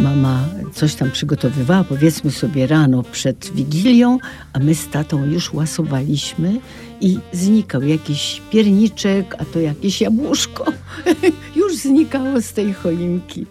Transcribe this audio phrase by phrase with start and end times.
[0.00, 4.18] Mama coś tam przygotowywała, powiedzmy sobie rano przed Wigilią,
[4.52, 6.60] a my z tatą już łasowaliśmy
[7.00, 10.64] i znikał jakiś pierniczek, a to jakieś jabłuszko.
[11.56, 13.46] już znikało z tej choinki.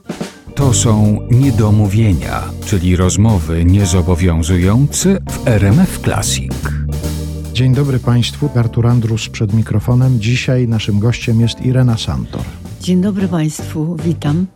[0.56, 6.54] To są niedomówienia, czyli rozmowy niezobowiązujące w RMF Classic.
[7.54, 10.20] Dzień dobry Państwu, Artur Andrus przed mikrofonem.
[10.20, 12.63] Dzisiaj naszym gościem jest Irena Santor.
[12.84, 14.48] Dzień dobry Państwu, witam.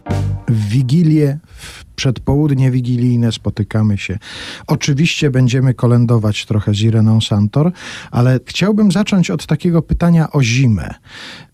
[0.48, 4.20] W Wigilię, w przedpołudnie wigilijne spotykamy się.
[4.68, 7.72] Oczywiście będziemy kolędować trochę z Ireną Santor,
[8.12, 10.94] ale chciałbym zacząć od takiego pytania o zimę.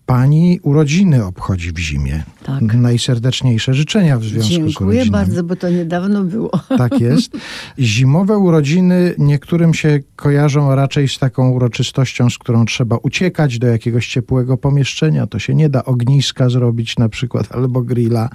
[0.05, 2.23] Pani urodziny obchodzi w zimie.
[2.43, 2.73] Tak.
[2.73, 5.11] Najserdeczniejsze życzenia w związku z Dziękuję urodzinami.
[5.11, 6.51] bardzo, bo to niedawno było.
[6.77, 7.31] Tak jest.
[7.79, 14.07] Zimowe urodziny niektórym się kojarzą raczej z taką uroczystością, z którą trzeba uciekać do jakiegoś
[14.07, 15.27] ciepłego pomieszczenia.
[15.27, 18.29] To się nie da ogniska zrobić na przykład albo grilla.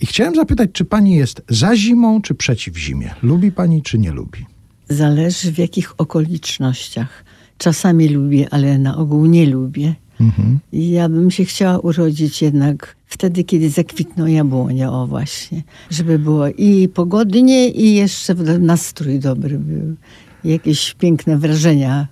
[0.00, 3.14] I chciałem zapytać, czy pani jest za zimą, czy przeciw zimie?
[3.22, 4.46] Lubi pani, czy nie lubi?
[4.88, 7.24] Zależy w jakich okolicznościach.
[7.58, 9.94] Czasami lubię, ale na ogół nie lubię.
[10.20, 10.58] Mhm.
[10.72, 15.62] Ja bym się chciała urodzić jednak wtedy, kiedy zakwitną jabłonie, o właśnie.
[15.90, 19.96] Żeby było i pogodnie, i jeszcze nastrój dobry był.
[20.44, 22.06] Jakieś piękne wrażenia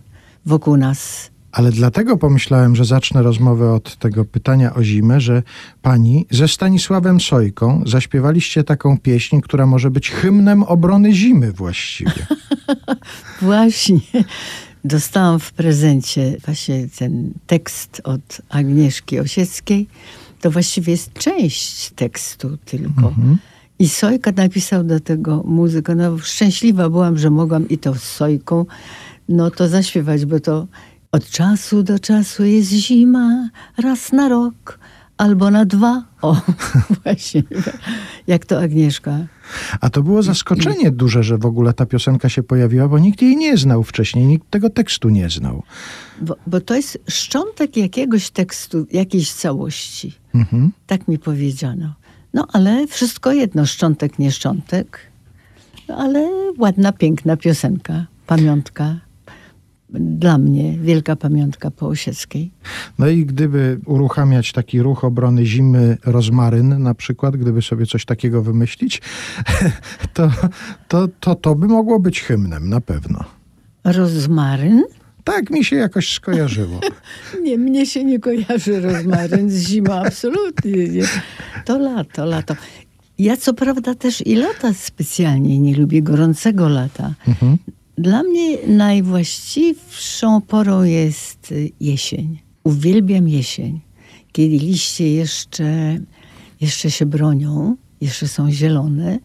[0.47, 1.31] wokół nas.
[1.53, 5.43] Ale dlatego pomyślałem, że zacznę rozmowę od tego pytania o zimę, że
[5.83, 12.27] pani ze Stanisławem Sojką zaśpiewaliście taką pieśń, która może być hymnem obrony zimy właściwie.
[13.43, 14.01] Właśnie
[14.85, 19.87] dostałam w prezencie właśnie ten tekst od Agnieszki Osieckiej.
[20.41, 23.09] To właściwie jest część tekstu tylko.
[23.09, 23.39] Mhm.
[23.79, 25.95] I Sojka napisał do tego muzykę.
[25.95, 28.67] No, szczęśliwa byłam, że mogłam i to z Sojką
[29.29, 30.67] no to zaśpiewać, bo to
[31.13, 34.79] od czasu do czasu jest zima, raz na rok
[35.17, 36.05] albo na dwa.
[36.23, 36.41] O,
[37.05, 37.43] właśnie,
[38.27, 39.27] jak to Agnieszka.
[39.81, 43.37] A to było zaskoczenie duże, że w ogóle ta piosenka się pojawiła, bo nikt jej
[43.37, 45.63] nie znał wcześniej, nikt tego tekstu nie znał.
[46.21, 50.13] Bo, bo to jest szczątek jakiegoś tekstu, jakiejś całości.
[50.35, 50.73] Mhm.
[50.87, 51.95] Tak mi powiedziano.
[52.35, 54.99] No ale wszystko jedno, szczątek, nie szczątek.
[55.89, 59.01] No ale ładna, piękna piosenka, pamiątka.
[59.91, 62.51] Dla mnie wielka pamiątka po Osieckiej.
[62.99, 68.43] No i gdyby uruchamiać taki ruch obrony zimy rozmaryn na przykład, gdyby sobie coś takiego
[68.43, 69.03] wymyślić,
[70.15, 70.31] to
[70.89, 73.25] to, to, to by mogło być hymnem na pewno.
[73.85, 74.85] Rozmaryn?
[75.25, 76.81] Tak mi się jakoś skojarzyło.
[77.45, 81.03] Nie, mnie się nie kojarzy rozmaryn z zimą, absolutnie nie.
[81.65, 82.55] To lato, lato.
[83.19, 87.15] Ja co prawda też i lata specjalnie nie lubię, gorącego lata.
[87.29, 87.57] Mhm.
[87.99, 92.39] Dla mnie najwłaściwszą porą jest jesień.
[92.65, 93.81] Uwielbiam jesień,
[94.33, 95.99] kiedy liście jeszcze,
[96.61, 99.19] jeszcze się bronią, jeszcze są zielone,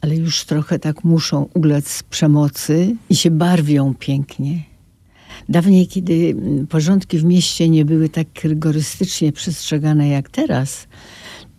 [0.00, 4.62] ale już trochę tak muszą ulec z przemocy i się barwią pięknie.
[5.48, 6.36] Dawniej, kiedy
[6.68, 10.86] porządki w mieście nie były tak rygorystycznie przestrzegane jak teraz,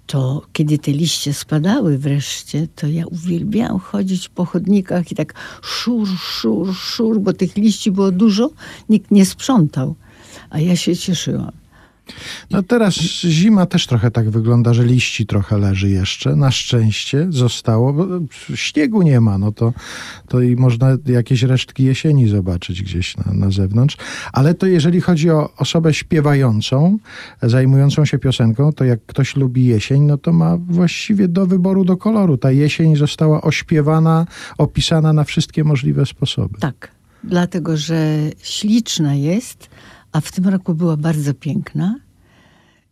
[0.05, 6.07] to kiedy te liście spadały wreszcie, to ja uwielbiałam chodzić po chodnikach i tak szur,
[6.07, 8.49] szur, szur, bo tych liści było dużo,
[8.89, 9.95] nikt nie sprzątał.
[10.49, 11.62] A ja się cieszyłam.
[12.51, 12.93] No teraz
[13.23, 16.35] zima też trochę tak wygląda, że liści trochę leży jeszcze.
[16.35, 18.05] Na szczęście zostało, bo
[18.55, 19.73] śniegu nie ma, no to,
[20.27, 23.97] to i można jakieś resztki jesieni zobaczyć gdzieś na, na zewnątrz.
[24.33, 26.97] Ale to jeżeli chodzi o osobę śpiewającą,
[27.41, 31.97] zajmującą się piosenką, to jak ktoś lubi jesień, no to ma właściwie do wyboru, do
[31.97, 32.37] koloru.
[32.37, 34.25] Ta jesień została ośpiewana,
[34.57, 36.59] opisana na wszystkie możliwe sposoby.
[36.59, 36.91] Tak,
[37.23, 39.69] dlatego że śliczna jest,
[40.13, 41.99] a w tym roku była bardzo piękna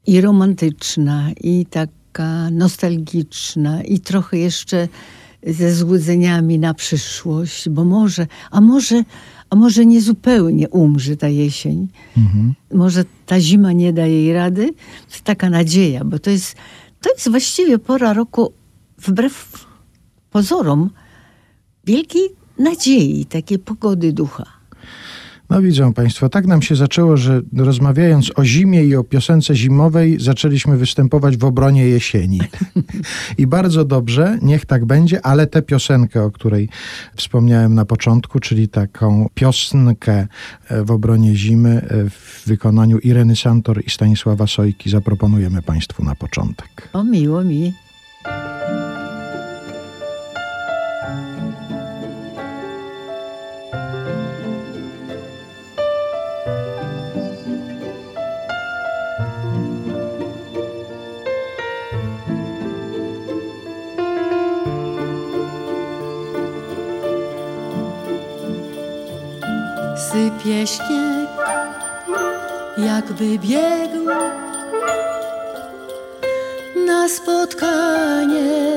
[0.08, 4.88] i romantyczna, i taka nostalgiczna, i trochę jeszcze
[5.48, 9.04] ze złudzeniami na przyszłość, bo może, a może,
[9.50, 11.88] a może nie zupełnie umrze ta jesień.
[12.18, 12.54] Mhm.
[12.74, 14.74] Może ta zima nie da jej rady.
[15.12, 16.56] To taka nadzieja, bo to jest,
[17.02, 18.54] to jest właściwie pora roku,
[18.98, 19.68] wbrew
[20.32, 20.90] pozorom,
[21.86, 24.61] wielkiej nadziei, takiej pogody ducha.
[25.52, 30.20] No widzą Państwo, tak nam się zaczęło, że rozmawiając o zimie i o piosence zimowej,
[30.20, 32.40] zaczęliśmy występować w obronie jesieni.
[33.38, 36.70] I bardzo dobrze, niech tak będzie, ale tę piosenkę, o której
[37.16, 40.28] wspomniałem na początku, czyli taką piosenkę
[40.70, 46.16] e, w obronie zimy e, w wykonaniu Ireny Santor i Stanisława Sojki zaproponujemy Państwu na
[46.16, 46.90] początek.
[46.94, 47.74] O, miło mi.
[70.12, 71.30] Sypie śnieg,
[72.78, 74.06] jakby biegł
[76.88, 78.74] na spotkanie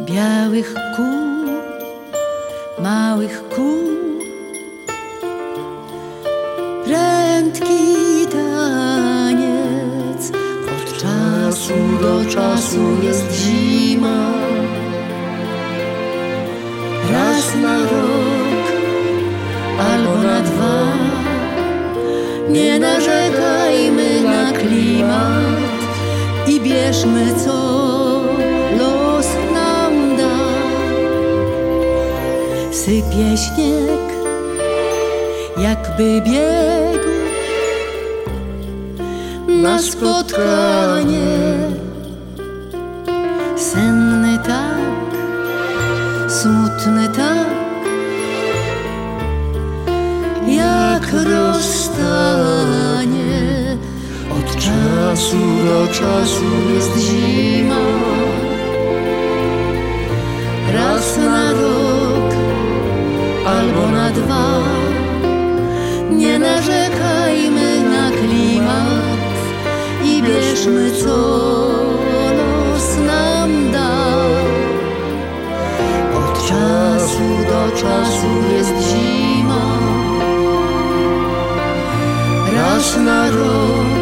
[0.00, 1.46] białych kół,
[2.78, 3.90] małych kół.
[6.84, 10.32] Prędki taniec,
[10.74, 14.32] od czasu do czasu jest zima.
[17.12, 18.29] Raz na rok
[19.80, 20.76] albo na dwa,
[22.48, 25.60] nie narzekajmy na klimat
[26.46, 27.58] i bierzmy co
[28.78, 30.36] los nam da.
[32.72, 34.06] Sypie śnieg,
[35.56, 37.10] jakby biegł
[39.62, 41.40] na spotkanie.
[43.56, 45.10] Senny tak,
[46.28, 47.49] smutny tak,
[51.12, 53.06] jak rozstanie.
[54.30, 57.84] Od czasu do czasu jest zima.
[60.74, 62.34] Raz na rok
[63.46, 64.62] albo na dwa.
[66.10, 69.20] Nie narzekajmy na klimat
[70.04, 71.16] i bierzmy co
[72.38, 73.90] los nam da.
[76.18, 78.49] Od czasu do czasu
[82.80, 83.92] Raz na rok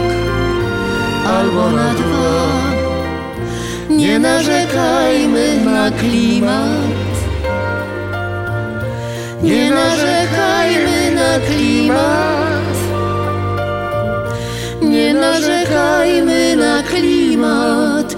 [1.26, 2.34] albo na dwa.
[3.90, 7.16] Nie narzekajmy na klimat.
[9.42, 12.76] Nie narzekajmy na klimat.
[14.82, 18.16] Nie narzekajmy na klimat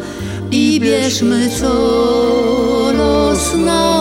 [0.50, 1.72] i bierzmy co
[2.98, 3.99] los nam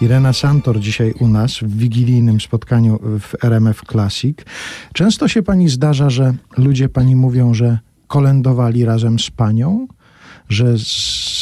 [0.00, 4.38] Irena Santor dzisiaj u nas w wigilijnym spotkaniu w RMF Classic.
[4.92, 9.88] Często się pani zdarza, że ludzie pani mówią, że kolędowali razem z panią,
[10.48, 10.74] że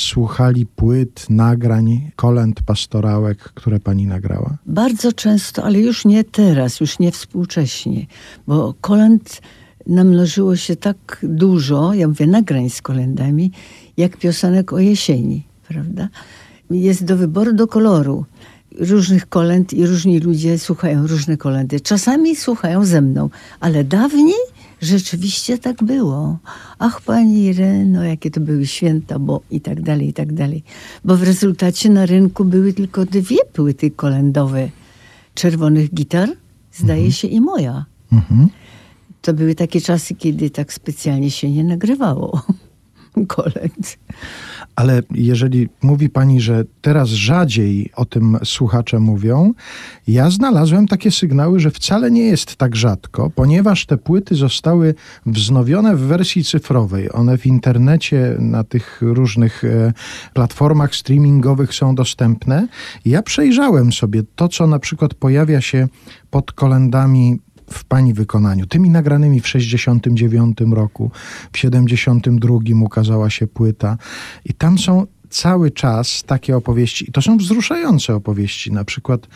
[0.06, 4.56] słuchali płyt, nagrań, kolęd pastorałek, które pani nagrała?
[4.66, 8.06] Bardzo często, ale już nie teraz, już nie współcześnie,
[8.46, 9.42] bo kolęd
[9.86, 13.52] namnożyło się tak dużo, ja mówię nagrań z kolędami,
[13.96, 16.08] jak piosenek o jesieni, prawda?
[16.70, 18.24] Jest do wyboru, do koloru
[18.78, 21.80] różnych kolęd i różni ludzie słuchają różne kolendy.
[21.80, 23.30] Czasami słuchają ze mną,
[23.60, 24.34] ale dawniej
[24.80, 26.38] rzeczywiście tak było.
[26.78, 30.62] Ach, pani Ireno, jakie to były święta, bo i tak dalej, i tak dalej.
[31.04, 34.68] Bo w rezultacie na rynku były tylko dwie płyty kolędowe
[35.34, 36.28] czerwonych gitar,
[36.72, 37.12] zdaje mhm.
[37.12, 37.84] się, i moja.
[38.12, 38.48] Mhm.
[39.22, 42.42] To były takie czasy, kiedy tak specjalnie się nie nagrywało
[43.28, 43.98] kolęd.
[44.76, 49.52] Ale jeżeli mówi pani, że teraz rzadziej o tym słuchacze mówią,
[50.08, 54.94] ja znalazłem takie sygnały, że wcale nie jest tak rzadko, ponieważ te płyty zostały
[55.26, 57.12] wznowione w wersji cyfrowej.
[57.12, 59.92] One w internecie, na tych różnych e,
[60.34, 62.68] platformach streamingowych są dostępne.
[63.04, 65.88] Ja przejrzałem sobie to, co na przykład pojawia się
[66.30, 67.38] pod kolendami
[67.70, 71.10] w pani wykonaniu, tymi nagranymi w 69 roku,
[71.52, 73.98] w 72 ukazała się płyta.
[74.44, 78.72] I tam są cały czas takie opowieści, i to są wzruszające opowieści.
[78.72, 79.26] Na przykład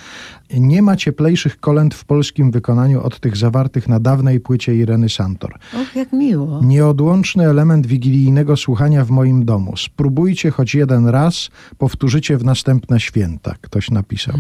[0.59, 5.55] nie ma cieplejszych kolęd w polskim wykonaniu od tych zawartych na dawnej płycie Ireny Santor.
[5.75, 6.61] Och, jak miło.
[6.65, 9.77] Nieodłączny element wigilijnego słuchania w moim domu.
[9.77, 13.55] Spróbujcie choć jeden raz, powtórzycie w następne święta.
[13.61, 14.35] Ktoś napisał.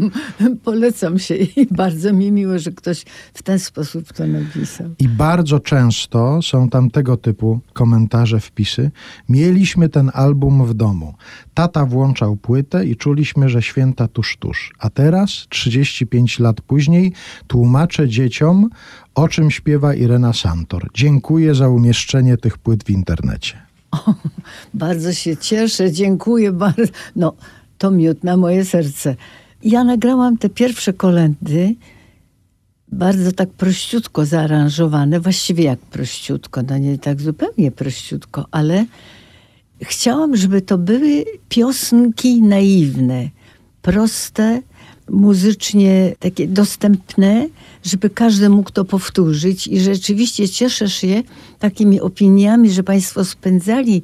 [0.64, 3.04] Polecam się i bardzo mi miło, że ktoś
[3.34, 4.86] w ten sposób to napisał.
[4.98, 8.90] I bardzo często są tam tego typu komentarze, wpisy.
[9.28, 11.14] Mieliśmy ten album w domu.
[11.54, 14.72] Tata włączał płytę i czuliśmy, że święta tuż, tuż.
[14.78, 17.12] A teraz 35 lat później,
[17.46, 18.70] tłumaczę dzieciom,
[19.14, 20.88] o czym śpiewa Irena Santor.
[20.94, 23.54] Dziękuję za umieszczenie tych płyt w internecie.
[23.90, 24.14] O,
[24.74, 26.92] bardzo się cieszę, dziękuję bardzo.
[27.16, 27.32] No,
[27.78, 29.16] to miód na moje serce.
[29.64, 31.74] Ja nagrałam te pierwsze kolendy,
[32.92, 38.86] bardzo tak prościutko zaaranżowane, właściwie jak prościutko, no nie tak zupełnie prościutko, ale
[39.82, 43.28] chciałam, żeby to były piosenki naiwne,
[43.82, 44.62] proste,
[45.10, 47.48] muzycznie takie dostępne,
[47.84, 51.22] żeby każdy mógł to powtórzyć i rzeczywiście cieszę się
[51.58, 54.02] takimi opiniami, że Państwo spędzali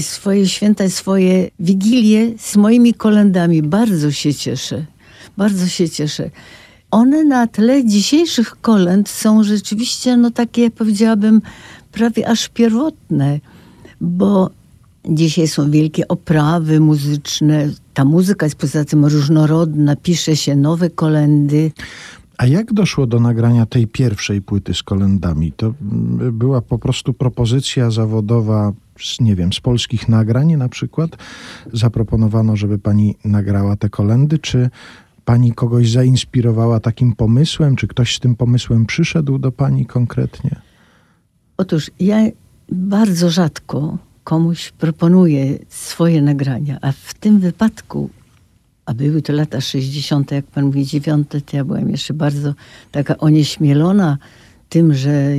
[0.00, 3.62] swoje święta, swoje wigilie z moimi kolendami.
[3.62, 4.84] Bardzo się cieszę.
[5.36, 6.30] Bardzo się cieszę.
[6.90, 11.42] One na tle dzisiejszych kolęd są rzeczywiście, no takie powiedziałabym,
[11.92, 13.40] prawie aż pierwotne,
[14.00, 14.50] bo
[15.08, 17.68] dzisiaj są wielkie oprawy muzyczne.
[17.94, 21.72] Ta muzyka jest poza tym różnorodna, pisze się nowe kolendy.
[22.38, 25.52] A jak doszło do nagrania tej pierwszej płyty z kolendami?
[25.52, 31.10] To mm, była po prostu propozycja zawodowa, z, nie wiem, z polskich nagrań na przykład?
[31.72, 34.70] Zaproponowano, żeby pani nagrała te kolendy, czy
[35.24, 40.60] pani kogoś zainspirowała takim pomysłem, czy ktoś z tym pomysłem przyszedł do pani konkretnie?
[41.56, 42.16] Otóż ja
[42.72, 48.10] bardzo rzadko komuś proponuję swoje nagrania, a w tym wypadku,
[48.86, 52.54] a były to lata 60., jak pan mówi, 9, to ja byłam jeszcze bardzo
[52.90, 54.18] taka onieśmielona
[54.68, 55.32] tym, że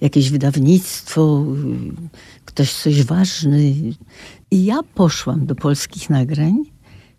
[0.00, 1.44] jakieś wydawnictwo,
[2.44, 3.74] ktoś coś ważny.
[4.50, 6.64] I ja poszłam do polskich nagrań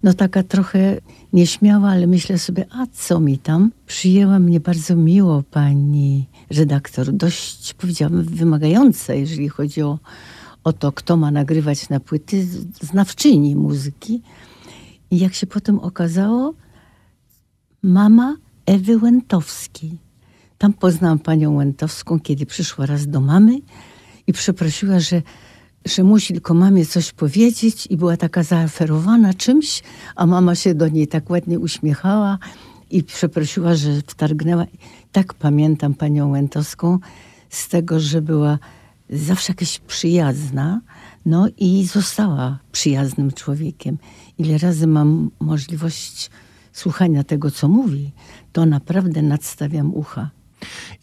[0.04, 0.98] no taka trochę
[1.34, 3.72] nieśmiała, ale myślę sobie, a co mi tam?
[3.88, 10.00] Przyjęła mnie bardzo miło pani redaktor, dość powiedziałabym wymagająca, jeżeli chodzi o,
[10.64, 12.48] o to, kto ma nagrywać na płyty,
[12.82, 14.22] znawczyni muzyki.
[15.12, 16.54] I jak się potem okazało,
[17.84, 19.98] mama Ewy Łętowskiej.
[20.58, 23.60] Tam poznałam panią Łętowską, kiedy przyszła raz do mamy
[24.28, 25.22] i przeprosiła, że
[25.86, 29.84] że musi tylko mamie coś powiedzieć i była taka zaaferowana czymś,
[30.16, 32.40] a mama się do niej tak ładnie uśmiechała
[32.90, 34.66] i przeprosiła, że wtargnęła.
[35.12, 37.00] Tak pamiętam panią Łętowską
[37.50, 38.60] z tego, że była
[39.10, 40.82] zawsze jakaś przyjazna,
[41.26, 43.98] no i została przyjaznym człowiekiem.
[44.38, 46.30] Ile razy mam możliwość
[46.74, 48.12] słuchania tego, co mówi,
[48.52, 50.30] to naprawdę nadstawiam ucha.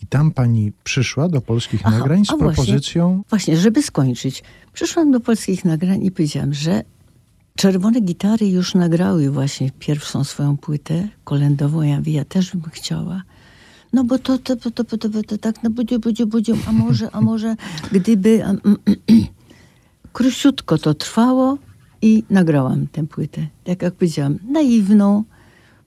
[0.03, 3.09] I tam pani przyszła do polskich Aha, nagrań z propozycją.
[3.09, 4.43] Właśnie, właśnie, żeby skończyć.
[4.73, 6.83] Przyszłam do polskich nagrań i powiedziałam, że
[7.57, 11.83] Czerwone Gitary już nagrały właśnie pierwszą swoją płytę kolendową.
[11.83, 13.23] Ja mówię, ja też bym chciała.
[13.93, 16.73] No bo to, to, to, to, to, to, to tak, no budziu, budziu, budziu, a
[16.73, 17.57] może, a może,
[17.93, 18.43] gdyby...
[18.47, 18.97] Um, um,
[20.13, 21.59] Króciutko to trwało
[22.03, 23.47] i nagrałam tę płytę.
[23.65, 25.25] Tak jak powiedziałam, naiwną,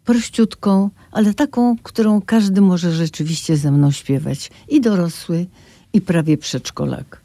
[0.06, 4.52] prościutką, ale taką, którą każdy może rzeczywiście ze mną śpiewać.
[4.70, 5.46] I dorosły,
[5.94, 7.22] i prawie przedszkolak.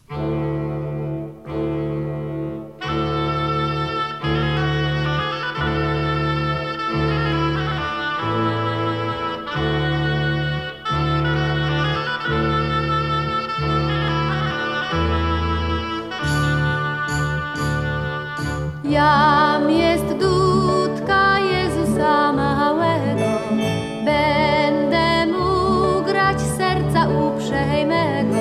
[18.88, 23.30] Jam jest dudka Jezusa małego,
[24.04, 28.36] będę mu grać serca uprzejmego.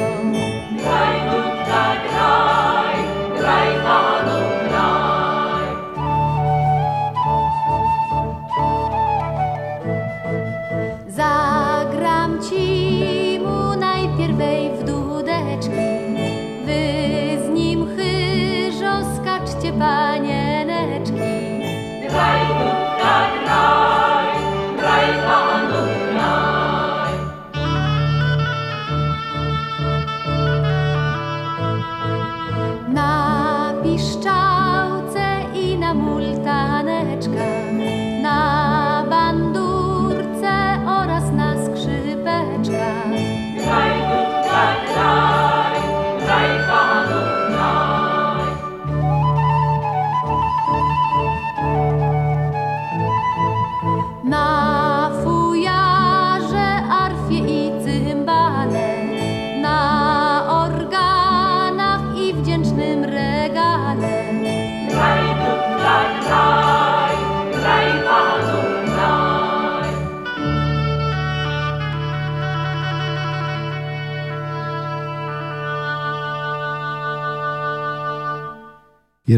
[0.78, 2.98] Graj, dudka, graj,
[3.38, 4.40] graj, panu,
[4.70, 5.68] graj.
[11.08, 15.88] Zagram ci mu najpierwej w dudeczki,
[16.66, 16.82] wy
[17.46, 20.37] z nim chyżo skaczcie, panieneczki.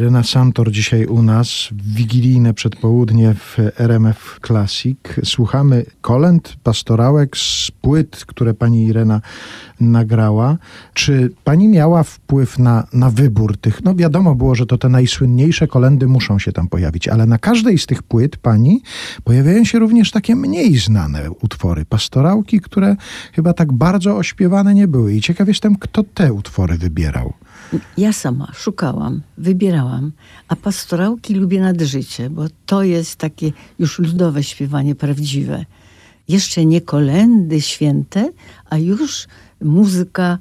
[0.10, 4.98] Irena Santor dzisiaj u nas, wigilijne przedpołudnie w RMF Classic.
[5.24, 9.22] Słuchamy kolęd, pastorałek z płyt, które pani Irena
[9.80, 10.58] nagrała.
[10.94, 13.84] Czy pani miała wpływ na, na wybór tych?
[13.84, 17.78] No wiadomo było, że to te najsłynniejsze kolendy muszą się tam pojawić, ale na każdej
[17.78, 18.82] z tych płyt pani
[19.24, 22.96] pojawiają się również takie mniej znane utwory, pastorałki, które
[23.34, 25.13] chyba tak bardzo ośpiewane nie były.
[25.13, 27.34] I ciekaw jestem, kto te utwory wybierał.
[27.97, 30.11] Ja sama szukałam, wybierałam,
[30.47, 35.65] a pastorałki lubię nad życie, bo to jest takie już ludowe śpiewanie prawdziwe.
[36.27, 38.31] Jeszcze nie kolendy święte,
[38.69, 39.27] a już
[39.61, 40.38] muzyka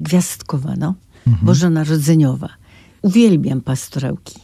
[0.00, 0.94] gwiazdkowa, no,
[1.42, 2.48] bożonarodzeniowa.
[3.02, 4.38] Uwielbiam pastorałki.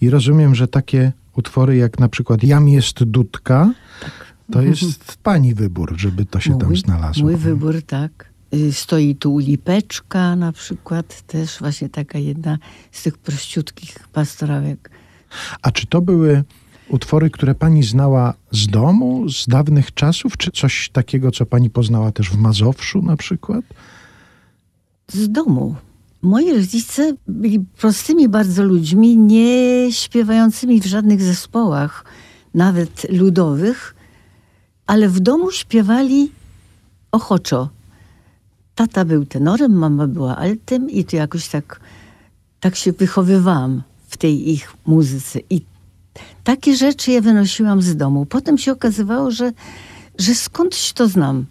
[0.00, 3.74] I rozumiem, że takie utwory jak na przykład Jam jest Dudka,
[4.52, 7.24] to jest pani wybór, żeby to się tam znalazło.
[7.24, 8.31] Mój wybór, tak.
[8.54, 12.58] Y, Stoi tu lipeczka na przykład, też właśnie taka jedna
[12.92, 14.90] z tych prościutkich pastorałek.
[15.62, 16.44] A czy to były
[16.88, 22.12] utwory, które pani znała z domu, z dawnych czasów, czy coś takiego, co pani poznała
[22.12, 23.64] też w Mazowszu na przykład?
[25.12, 25.74] z domu.
[26.22, 32.04] Moi rodzice byli prostymi bardzo ludźmi, nie śpiewającymi w żadnych zespołach,
[32.54, 33.94] nawet ludowych,
[34.86, 36.30] ale w domu śpiewali
[37.12, 37.68] ochoczo.
[38.74, 41.80] Tata był tenorem, mama była altem i to jakoś tak,
[42.60, 45.38] tak się wychowywałam w tej ich muzyce.
[45.50, 45.64] I
[46.44, 48.26] takie rzeczy ja wynosiłam z domu.
[48.26, 49.52] Potem się okazywało, że,
[50.18, 51.46] że skądś to znam.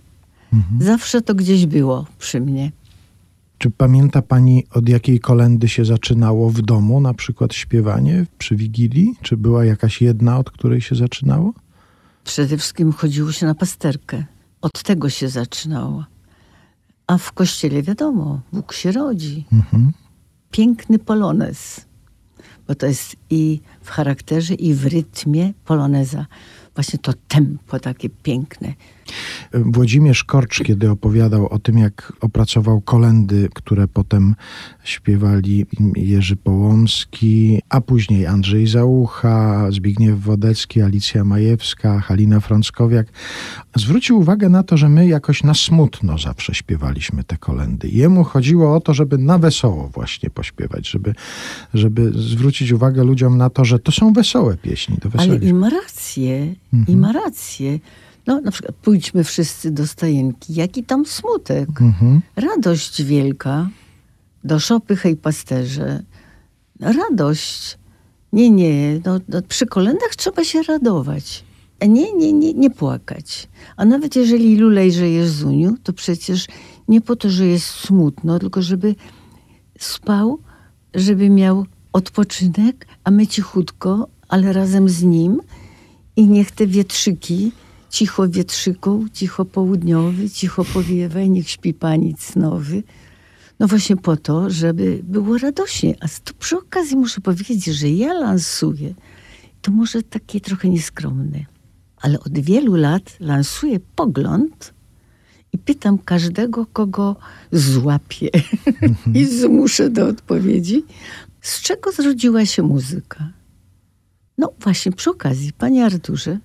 [0.80, 2.72] Zawsze to gdzieś było przy mnie.
[3.58, 9.16] Czy pamięta pani, od jakiej kolendy się zaczynało w domu, na przykład śpiewanie przy Wigilii?
[9.22, 11.54] Czy była jakaś jedna, od której się zaczynało?
[12.24, 14.24] Przede wszystkim chodziło się na pasterkę.
[14.62, 16.06] Od tego się zaczynało.
[17.12, 19.46] A w kościele wiadomo, Bóg się rodzi.
[20.52, 21.86] Piękny polonez.
[22.68, 26.26] Bo to jest i w charakterze, i w rytmie poloneza.
[26.76, 28.74] Właśnie to tempo takie piękne.
[29.54, 34.36] Włodzimierz Korcz, kiedy opowiadał o tym, jak opracował kolendy, które potem
[34.84, 43.08] śpiewali Jerzy Połomski, a później Andrzej Załucha, Zbigniew Wodecki, Alicja Majewska, Halina Frąckowiak,
[43.76, 47.90] zwrócił uwagę na to, że my jakoś na smutno zawsze śpiewaliśmy te kolendy.
[47.90, 51.16] Jemu chodziło o to, żeby na wesoło właśnie pośpiewać, żeby,
[51.74, 54.98] żeby zwrócić uwagę ludziom na to, że to są wesołe pieśni.
[54.98, 55.54] Do Ale wesołych i
[56.18, 56.56] rację,
[56.88, 57.80] i ma rację.
[58.28, 60.54] No na przykład pójdźmy wszyscy do stajenki.
[60.54, 61.70] Jaki tam smutek.
[62.36, 63.70] Radość wielka.
[64.44, 66.04] Do szopy hej pasterze.
[66.80, 67.78] Radość.
[68.34, 69.00] Nie, nie.
[69.06, 71.44] No, no, przy kolendach trzeba się radować.
[71.80, 73.48] A Nie, nie, nie, nie płakać.
[73.78, 76.48] A nawet jeżeli lulejże Jezuniu, to przecież
[76.88, 78.96] nie po to, że jest smutno, tylko żeby
[79.80, 80.40] spał,
[80.94, 85.42] żeby miał odpoczynek, a my cichutko, ale razem z nim
[86.16, 87.52] i niech te wietrzyki,
[87.90, 92.84] cicho wietrzyku, cicho południowy, cicho powiewaj, niech śpi pani cnowy.
[93.60, 95.96] No właśnie po to, żeby było radośnie.
[96.00, 98.94] A tu przy okazji muszę powiedzieć, że ja lansuję,
[99.62, 101.46] to może takie trochę nieskromne,
[101.98, 104.74] ale od wielu lat lansuję pogląd
[105.54, 107.16] i pytam każdego, kogo
[107.52, 108.30] złapię
[109.20, 110.84] i zmuszę do odpowiedzi,
[111.42, 113.30] z czego zrodziła się muzyka.
[114.38, 116.38] No właśnie przy okazji, panie Arturze,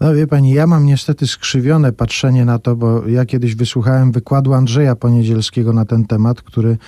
[0.00, 4.54] No wie pani, ja mam niestety skrzywione patrzenie na to, bo ja kiedyś wysłuchałem wykładu
[4.54, 6.78] Andrzeja Poniedzielskiego na ten temat, który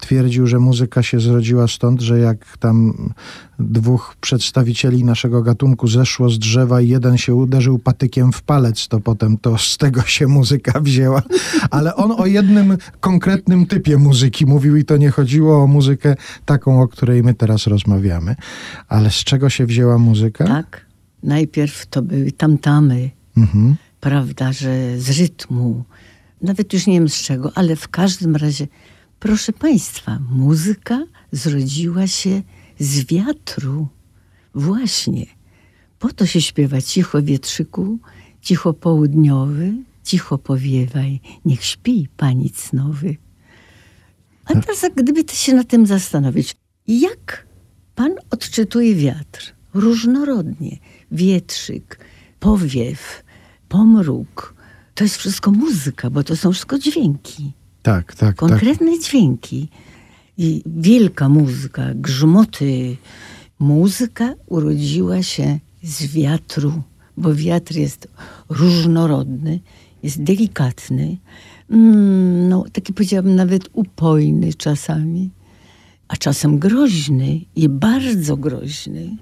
[0.00, 2.94] twierdził, że muzyka się zrodziła stąd, że jak tam
[3.58, 9.00] dwóch przedstawicieli naszego gatunku zeszło z drzewa i jeden się uderzył patykiem w palec, to
[9.00, 11.22] potem to z tego się muzyka wzięła.
[11.70, 16.82] Ale on o jednym konkretnym typie muzyki mówił i to nie chodziło o muzykę taką,
[16.82, 18.36] o której my teraz rozmawiamy.
[18.88, 20.44] Ale z czego się wzięła muzyka?
[20.44, 20.87] tak,
[21.22, 23.76] najpierw to były tamtamy, Mhm.
[24.00, 25.84] prawda, że z rytmu,
[26.42, 28.66] nawet już nie wiem z czego, ale w każdym razie,
[29.20, 32.42] proszę Państwa, muzyka zrodziła się
[32.78, 33.88] z wiatru.
[34.54, 35.26] Właśnie.
[35.98, 37.98] Po to się śpiewa cicho wietrzyku,
[38.40, 39.72] cicho południowy,
[40.04, 43.16] cicho powiewaj, niech śpi pani cnowy.
[44.44, 47.46] A teraz jak gdyby ty się nad tym zastanowić, jak
[47.94, 49.54] pan odczytuje wiatr?
[49.74, 50.76] Różnorodnie.
[51.12, 51.98] Wietrzyk,
[52.40, 53.24] powiew,
[53.68, 54.54] pomruk.
[54.94, 57.52] To jest wszystko muzyka, bo to są wszystko dźwięki.
[57.82, 58.36] Tak, tak, tak.
[58.36, 59.68] Konkretne dźwięki.
[60.38, 62.96] I wielka muzyka, grzmoty.
[63.58, 66.82] Muzyka urodziła się z wiatru,
[67.16, 68.08] bo wiatr jest
[68.48, 69.60] różnorodny,
[70.02, 71.16] jest delikatny,
[71.70, 75.30] mm, no taki powiedziałabym nawet upojny czasami,
[76.08, 79.16] a czasem groźny i bardzo groźny.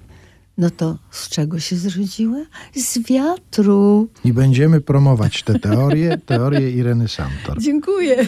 [0.57, 2.37] No to z czego się zrodziła?
[2.75, 4.09] Z wiatru.
[4.25, 7.61] I będziemy promować te teorie, teorie Ireny Santor.
[7.61, 8.25] Dziękuję.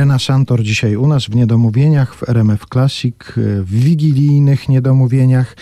[0.00, 5.56] Irena Santor dzisiaj u nas w Niedomówieniach w RMF Classic, w wigilijnych Niedomówieniach.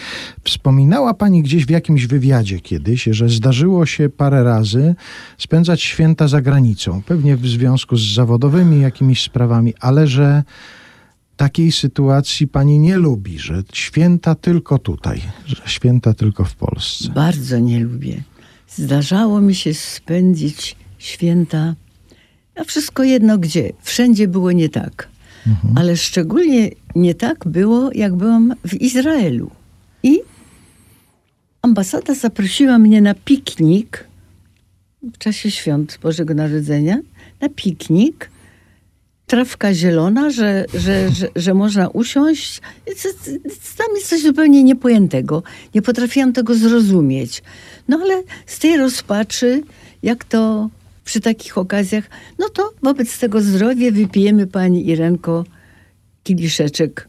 [0.44, 4.94] Wspominała Pani gdzieś w jakimś wywiadzie kiedyś, że zdarzyło się parę razy
[5.38, 10.42] spędzać święta za granicą, pewnie w związku z zawodowymi jakimiś sprawami, ale że
[11.36, 17.08] takiej sytuacji Pani nie lubi, że święta tylko tutaj, że święta tylko w Polsce.
[17.14, 18.22] Bardzo nie lubię.
[18.68, 21.74] Zdarzało mi się spędzić święta,
[22.58, 23.72] a wszystko jedno gdzie.
[23.82, 25.08] Wszędzie było nie tak.
[25.76, 29.50] Ale szczególnie nie tak było, jak byłam w Izraelu.
[30.02, 30.20] I
[31.62, 34.08] ambasada zaprosiła mnie na piknik
[35.02, 36.98] w czasie świąt Bożego Narodzenia,
[37.40, 38.30] na piknik.
[39.26, 42.60] Trawka zielona, że, że, że, że można usiąść.
[43.78, 45.42] Tam jest coś zupełnie niepojętego.
[45.74, 47.42] Nie potrafiłam tego zrozumieć.
[47.88, 49.62] No ale z tej rozpaczy,
[50.02, 50.70] jak to
[51.08, 52.04] przy takich okazjach,
[52.38, 55.44] no to wobec tego zdrowia wypijemy pani Irenko
[56.22, 57.08] kieliszeczek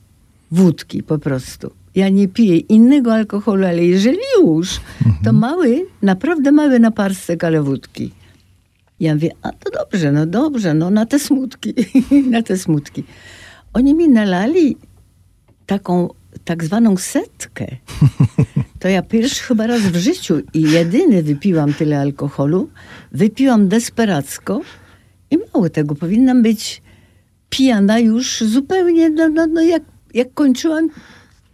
[0.51, 1.71] wódki po prostu.
[1.95, 4.81] Ja nie piję innego alkoholu, ale jeżeli już,
[5.23, 8.11] to mały, naprawdę mały naparstek, ale wódki.
[8.99, 11.73] Ja mówię, a to dobrze, no dobrze, no na te smutki,
[12.35, 13.03] na te smutki.
[13.73, 14.77] Oni mi nalali
[15.65, 16.09] taką
[16.45, 17.67] tak zwaną setkę.
[18.79, 22.69] To ja pierwszy chyba raz w życiu i jedyny wypiłam tyle alkoholu.
[23.11, 24.61] Wypiłam desperacko
[25.31, 26.81] i mało tego, powinnam być
[27.49, 30.89] pijana już zupełnie, no, no, no jak, jak kończyłam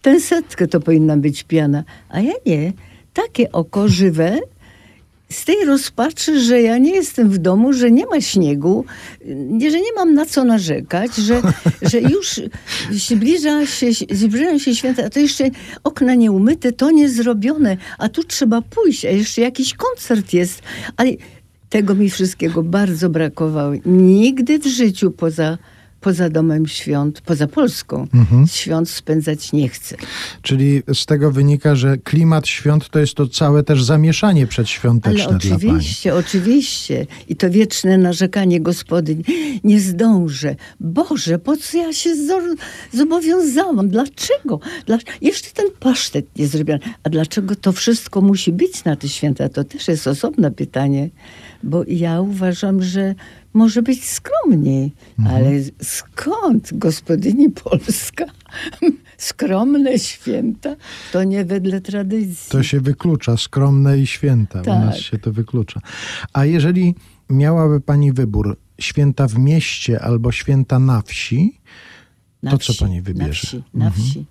[0.01, 1.83] tę setkę, to powinnam być pijana.
[2.09, 2.73] A ja nie.
[3.13, 4.39] Takie oko żywe,
[5.29, 8.85] z tej rozpaczy, że ja nie jestem w domu, że nie ma śniegu,
[9.35, 11.41] nie, że nie mam na co narzekać, że,
[11.91, 12.41] że już
[12.91, 15.43] zbliża się, zbliżają się święta, a to jeszcze
[15.83, 20.61] okna nie umyte, to nie zrobione, a tu trzeba pójść, a jeszcze jakiś koncert jest.
[20.97, 21.11] Ale
[21.69, 23.73] tego mi wszystkiego bardzo brakowało.
[23.85, 25.57] Nigdy w życiu poza,
[26.05, 28.07] poza domem świąt, poza Polską,
[28.51, 29.95] świąt spędzać nie chcę.
[30.41, 35.37] Czyli z tego wynika, że klimat świąt to jest to całe też zamieszanie Ale przedświąteczne
[35.37, 35.65] dla Pani.
[35.71, 37.07] oczywiście, oczywiście.
[37.27, 39.23] I to wieczne narzekanie gospodyń.
[39.63, 40.55] Nie zdążę.
[40.79, 42.55] Boże, po co ja się zo-
[42.93, 43.89] zobowiązałam?
[43.89, 44.59] Dlaczego?
[44.85, 44.97] Dla...
[45.21, 46.79] Jeszcze ten pasztet nie zrobiony.
[47.03, 49.49] A dlaczego to wszystko musi być na te święta?
[49.49, 51.09] To też jest osobne pytanie.
[51.63, 53.15] Bo ja uważam, że
[53.55, 54.91] może być skromniej.
[55.19, 55.35] Mhm.
[55.37, 55.51] Ale
[55.83, 58.25] skąd gospodyni Polska?
[59.17, 60.75] Skromne święta?
[61.11, 62.51] To nie wedle tradycji.
[62.51, 64.61] To się wyklucza, skromne i święta.
[64.61, 64.85] U Tak.
[64.85, 65.79] nas się to wyklucza.
[66.33, 66.95] A jeżeli
[67.29, 71.59] miałaby Pani wybór, święta w mieście albo święta na wsi,
[72.43, 73.47] Na To co wsi, pani Na wybierze?
[73.47, 74.25] wsi, na wsi.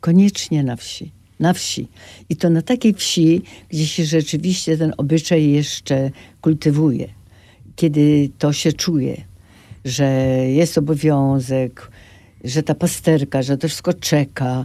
[0.00, 1.12] Koniecznie na wsi.
[1.40, 1.88] Na wsi.
[2.28, 7.08] I to na takiej wsi, gdzie się rzeczywiście ten obyczaj jeszcze kultywuje.
[7.76, 9.24] Kiedy to się czuje,
[9.84, 10.04] że
[10.48, 11.90] jest obowiązek,
[12.44, 14.64] że ta pasterka, że to wszystko czeka.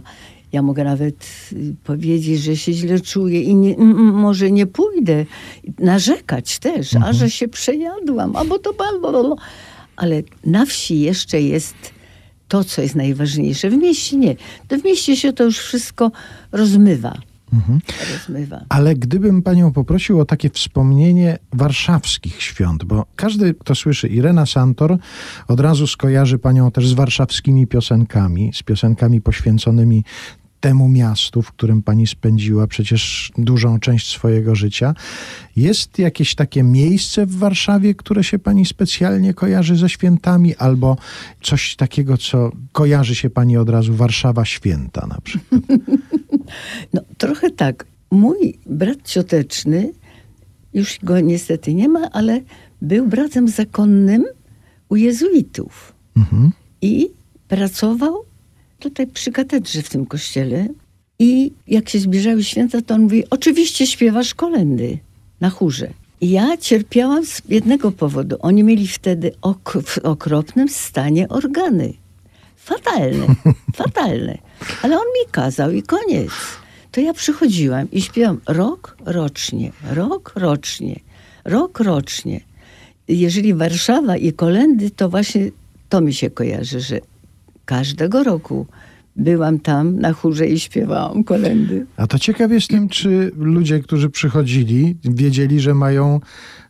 [0.52, 3.76] Ja mogę nawet y, powiedzieć, że się źle czuję i nie,
[4.12, 5.26] może nie pójdę.
[5.78, 9.36] Narzekać też, a że się przejadłam, albo to bla.
[9.96, 11.74] Ale na wsi jeszcze jest
[12.48, 13.70] to, co jest najważniejsze.
[13.70, 14.36] W mieście nie.
[14.68, 16.10] To w mieście się to już wszystko
[16.52, 17.18] rozmywa.
[18.12, 18.60] Rozmywa.
[18.68, 24.98] ale gdybym Panią poprosił o takie wspomnienie warszawskich świąt, bo każdy, kto słyszy Irena Santor,
[25.48, 30.04] od razu skojarzy Panią też z warszawskimi piosenkami, z piosenkami poświęconymi
[30.60, 34.94] temu miastu, w którym pani spędziła przecież dużą część swojego życia.
[35.56, 40.96] Jest jakieś takie miejsce w Warszawie, które się pani specjalnie kojarzy ze świętami, albo
[41.42, 45.60] coś takiego, co kojarzy się pani od razu Warszawa święta na przykład?
[46.94, 47.86] No, trochę tak.
[48.10, 49.92] Mój brat cioteczny,
[50.74, 52.40] już go niestety nie ma, ale
[52.82, 54.24] był bratem zakonnym
[54.88, 55.92] u jezuitów.
[56.16, 56.50] Mhm.
[56.82, 57.08] I
[57.48, 58.24] pracował
[58.78, 60.68] tutaj przy katedrze w tym kościele.
[61.18, 64.98] I jak się zbliżały święta, to on mówi, oczywiście śpiewasz kolendy
[65.40, 65.90] na chórze.
[66.20, 68.36] I ja cierpiałam z jednego powodu.
[68.40, 71.92] Oni mieli wtedy ok- w okropnym stanie organy.
[72.56, 73.26] Fatalne,
[73.82, 74.38] fatalne.
[74.82, 76.30] Ale on mi kazał i koniec.
[76.92, 81.00] To ja przychodziłam i śpiewam rok rocznie, rok rocznie,
[81.44, 82.40] rok rocznie.
[83.08, 85.50] Jeżeli Warszawa i kolendy, to właśnie
[85.88, 87.00] to mi się kojarzy, że
[87.68, 88.66] każdego roku
[89.16, 91.86] byłam tam na chórze i śpiewałam kolendy.
[91.96, 96.20] A to ciekaw jestem, czy ludzie, którzy przychodzili, wiedzieli, że mają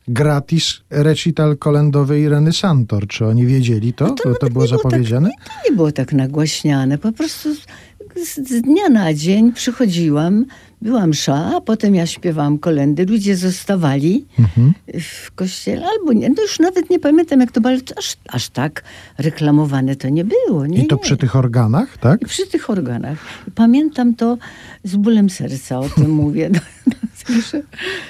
[0.09, 3.07] gratis recital kolendowy Ireny Santor.
[3.07, 4.07] Czy oni wiedzieli to?
[4.07, 5.31] To, to, nawet było nie było tak- zapowiedziane?
[5.45, 6.99] To nie było tak nagłaśniane.
[6.99, 10.45] Po prostu z, z dnia na dzień przychodziłam,
[10.83, 13.07] była msza, a potem ja śpiewałam kolendy.
[13.07, 14.73] Ludzie zostawali Mhm.
[15.01, 16.29] w kościele albo nie.
[16.29, 18.83] No już nawet nie pamiętam jak to było, ale aż, aż tak
[19.19, 20.67] reklamowane to nie było.
[20.67, 21.03] Nie, I to nie.
[21.03, 22.23] przy tych organach, tak?
[22.23, 23.19] I przy tych organach.
[23.55, 24.39] Pamiętam to
[24.85, 26.51] z bólem serca, o tym mówię.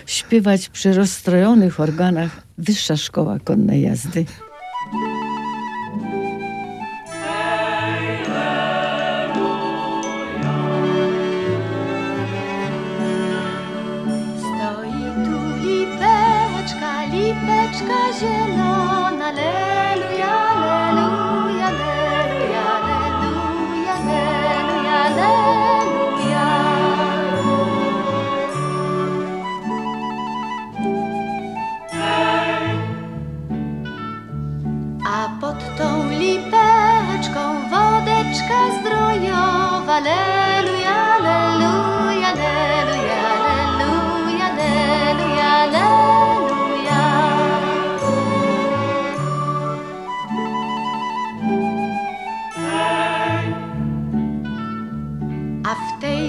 [0.07, 2.43] Śpiewać przy rozstrojonych organach.
[2.59, 4.25] Wyższa szkoła konnej jazdy.
[18.19, 26.47] Zielona, leluja, leluja, leluja, leluja, leluja, leluja.
[35.05, 35.89] A pod tą
[36.21, 40.38] lipeczką wodeczka zdrojowa, leluja,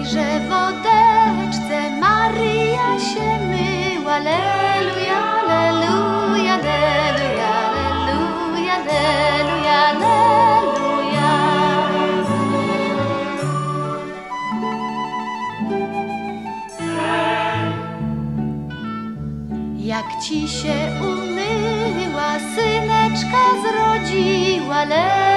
[0.09, 7.71] tejże wodeczce Maryja się myła, leluja, leluja, leluja,
[8.05, 11.29] leluja, leluja, leluja.
[19.77, 25.28] Jak ci się umyła, syneczka zrodziła, leluja,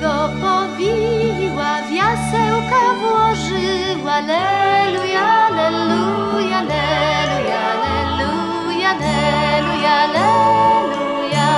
[0.00, 7.74] Go powiła, w jasełka włożyła, leluja, leluja, leluja,
[8.18, 11.48] leluja, leluja, leluja.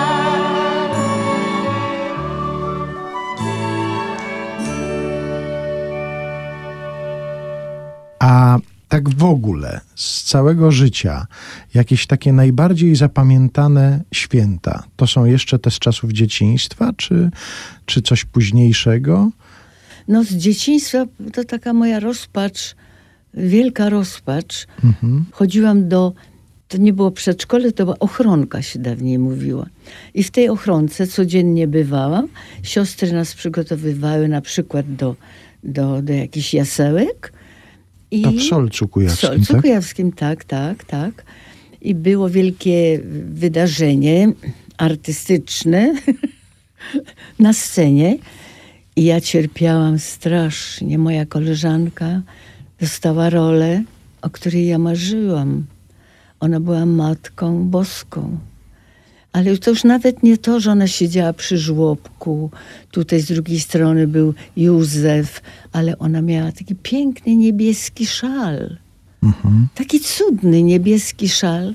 [8.18, 11.26] A tak w ogóle z całego życia,
[11.74, 17.30] jakieś takie najbardziej zapamiętane święta, to są jeszcze te z czasów dzieciństwa, czy,
[17.86, 19.30] czy coś późniejszego?
[20.08, 22.76] No z dzieciństwa to taka moja rozpacz,
[23.34, 24.66] wielka rozpacz.
[25.32, 26.12] Chodziłam do,
[26.68, 29.66] to nie było przedszkole, to była ochronka się dawniej mówiła.
[30.14, 32.28] I w tej ochronce codziennie bywałam.
[32.62, 35.16] Siostry nas przygotowywały na przykład do,
[35.64, 37.32] do, do jakichś jasełek.
[38.14, 39.62] I To w Solcu w Kujawskim, Solcu tak?
[39.62, 41.24] Kujawskim, tak, tak, tak.
[41.82, 44.32] I było wielkie wydarzenie
[44.76, 45.94] artystyczne
[47.38, 48.18] na scenie.
[48.96, 50.98] I ja cierpiałam strasznie.
[50.98, 52.22] Moja koleżanka
[52.80, 53.82] dostała rolę,
[54.22, 55.66] o której ja marzyłam.
[56.40, 58.38] Ona była matką boską.
[59.34, 62.50] Ale to już nawet nie to, że ona siedziała przy żłobku,
[62.90, 65.42] tutaj z drugiej strony był Józef,
[65.72, 68.76] ale ona miała taki piękny niebieski szal.
[69.74, 71.74] Taki cudny niebieski szal.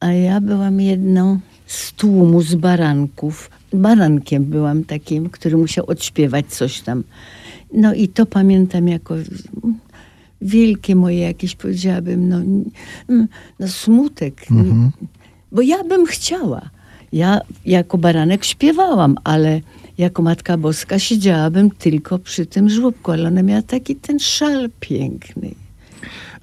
[0.00, 3.50] A ja byłam jedną z tłumu z baranków.
[3.72, 7.04] Barankiem byłam takim, który musiał odśpiewać coś tam.
[7.74, 9.14] No i to pamiętam jako
[10.42, 12.40] wielkie moje jakieś, powiedziałabym, no,
[13.60, 14.46] no smutek.
[15.52, 16.60] Bo ja bym chciała.
[17.12, 19.60] Ja jako baranek śpiewałam, ale
[19.98, 25.54] jako Matka Boska siedziałabym tylko przy tym żłobku, ale ona miała taki ten szal piękny.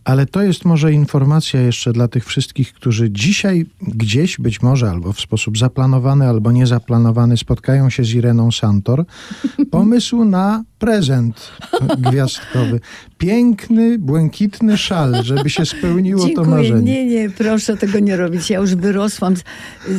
[0.04, 5.14] Ale to jest może informacja jeszcze dla tych wszystkich, którzy dzisiaj gdzieś być może albo
[5.14, 9.06] w sposób zaplanowany, albo niezaplanowany spotkają się z Ireną Santor.
[9.72, 11.52] Pomysł na prezent
[11.98, 12.80] gwiazdkowy.
[13.18, 16.48] Piękny, błękitny szal, żeby się spełniło to Dziękuję.
[16.48, 16.82] marzenie.
[16.82, 18.50] Nie, nie, proszę tego nie robić.
[18.50, 19.44] Ja już wyrosłam z,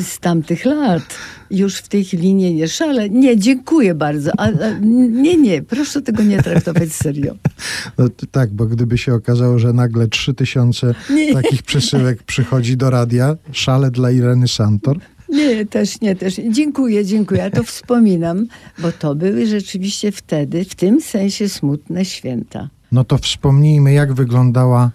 [0.07, 1.03] z tamtych lat.
[1.51, 3.11] Już w tej chwili nie, nie szale.
[3.11, 4.31] Nie, dziękuję bardzo.
[4.39, 7.35] A, a, nie, nie, proszę tego nie traktować serio.
[7.99, 10.95] No, tak, bo gdyby się okazało, że nagle trzy tysiące
[11.33, 14.99] takich przesyłek przychodzi do radia, szale dla Ireny Santor,
[15.31, 16.41] Nie, też nie, też.
[16.51, 17.41] Dziękuję, dziękuję.
[17.41, 18.47] Ja to wspominam,
[18.79, 22.69] bo to były rzeczywiście wtedy, w tym sensie smutne święta.
[22.93, 24.91] no to wspomnijmy, jak wyglądała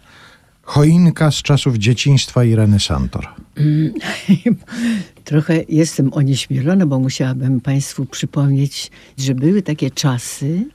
[0.61, 3.27] choinka z czasów dzieciństwa Ireny Santor.
[5.23, 10.65] Trochę jestem onieśmielona, bo musiałabym Państwu przypomnieć, że były takie czasy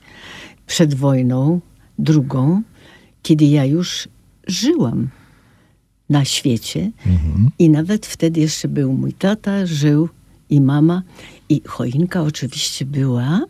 [0.67, 1.61] przed wojną
[1.99, 2.63] drugą,
[3.23, 4.09] kiedy ja już
[4.47, 5.09] żyłam
[6.11, 6.91] na świecie
[7.59, 10.09] i nawet wtedy jeszcze był mój tata, żył
[10.51, 11.03] i mama
[11.49, 13.41] i choinka oczywiście była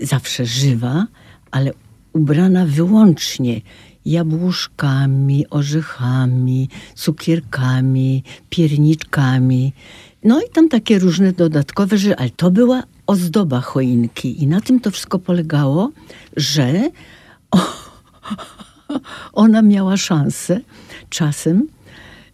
[0.00, 1.06] zawsze żywa,
[1.50, 1.72] ale
[2.12, 3.60] ubrana wyłącznie
[4.06, 9.72] jabłuszkami, orzechami, cukierkami, pierniczkami.
[10.24, 14.42] No i tam takie różne dodatkowe rzeczy, ale to była ozdoba choinki.
[14.42, 15.90] I na tym to wszystko polegało,
[16.36, 16.90] że
[19.32, 20.60] ona miała szansę
[21.10, 21.66] czasem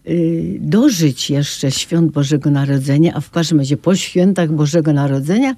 [0.09, 5.55] y, dożyć jeszcze świąt Bożego Narodzenia, a w każdym razie po świętach Bożego Narodzenia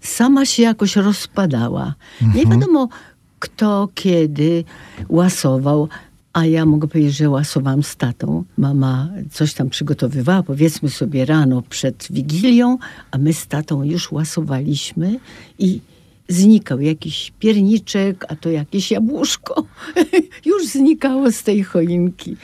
[0.00, 1.94] sama się jakoś rozpadała.
[2.34, 2.88] Nie wiadomo
[3.38, 4.64] kto, kiedy
[5.08, 5.88] łasował,
[6.32, 8.44] a ja mogę powiedzieć, że łasowałam z tatą.
[8.58, 12.78] Mama coś tam przygotowywała, powiedzmy sobie rano przed Wigilią,
[13.10, 15.18] a my z tatą już łasowaliśmy
[15.58, 15.80] i
[16.30, 19.64] znikał jakiś pierniczek, a to jakieś jabłuszko.
[20.46, 22.36] już znikało z tej choinki.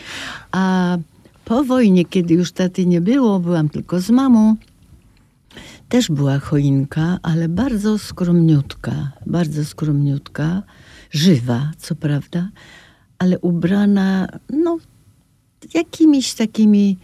[0.53, 0.97] A
[1.45, 4.57] po wojnie, kiedy już taty nie było, byłam tylko z mamą,
[5.89, 10.63] też była choinka, ale bardzo skromniutka, bardzo skromniutka,
[11.11, 12.51] żywa, co prawda,
[13.19, 14.79] ale ubrana, no,
[15.75, 16.97] jakimiś takimi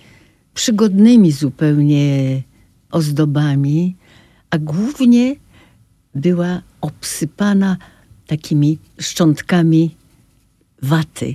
[0.54, 2.42] przygodnymi zupełnie
[2.90, 3.96] ozdobami,
[4.50, 5.36] a głównie
[6.14, 7.76] była obsypana
[8.26, 9.96] takimi szczątkami
[10.82, 11.34] waty.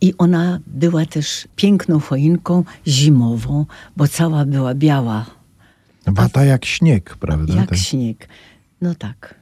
[0.00, 5.26] I ona była też piękną choinką zimową, bo cała była biała,
[6.06, 7.54] Wata jak śnieg, prawda?
[7.54, 7.78] jak Tak.
[7.78, 8.28] śnieg.
[8.80, 9.34] No tak.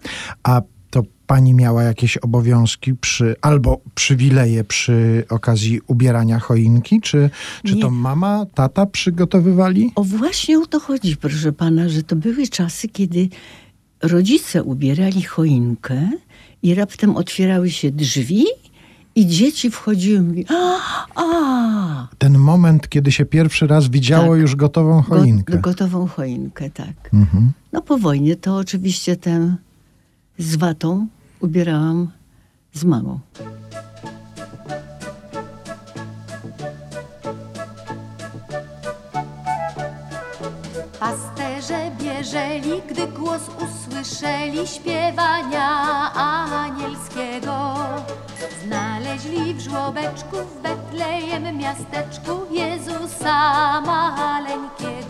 [0.42, 7.00] A to pani miała jakieś obowiązki przy, albo przywileje przy okazji ubierania choinki?
[7.00, 7.30] Czy,
[7.64, 7.82] czy Nie.
[7.82, 9.92] to mama, tata przygotowywali?
[9.94, 13.28] O właśnie o to chodzi, proszę pana, że to były czasy, kiedy
[14.08, 16.10] rodzice ubierali choinkę
[16.62, 18.44] i raptem otwierały się drzwi
[19.14, 20.44] i dzieci wchodziły i mówiły,
[21.14, 24.40] a, Ten moment, kiedy się pierwszy raz widziało Tak.
[24.40, 25.52] już gotową choinkę.
[25.52, 27.10] Go, gotową choinkę, tak.
[27.14, 27.52] Mhm.
[27.72, 29.56] No po wojnie to oczywiście tę
[30.38, 31.06] z watą
[31.40, 32.08] ubierałam
[32.72, 33.20] z mamą.
[42.24, 45.68] Bieżeli, gdy głos usłyszeli śpiewania
[46.14, 47.74] anielskiego.
[48.64, 55.03] Znaleźli w żłobeczku w Betlejem miasteczku Jezusa maleńkiego.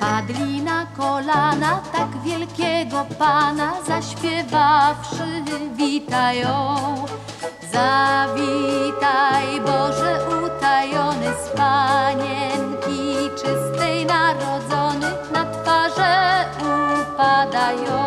[0.00, 5.42] Padli na kolana, tak wielkiego Pana zaśpiewawszy
[5.72, 6.76] witają.
[7.72, 17.98] Zawitaj Boże utajony z Panienki czystej narodzony na twarze upadają.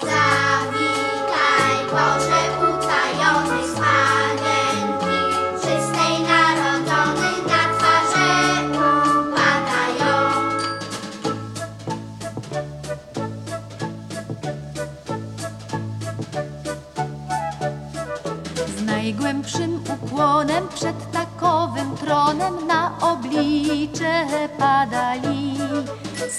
[0.00, 2.43] Zawitaj Boże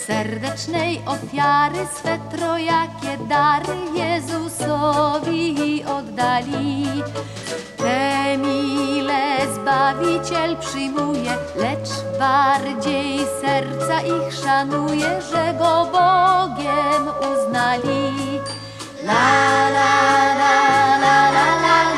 [0.07, 6.85] Serdecznej ofiary swe trojakie dary Jezusowi oddali.
[7.77, 11.89] Te mile Zbawiciel przyjmuje, lecz
[12.19, 18.39] bardziej serca ich szanuje, że Go Bogiem uznali.
[19.03, 19.93] La la
[20.41, 21.94] la la la la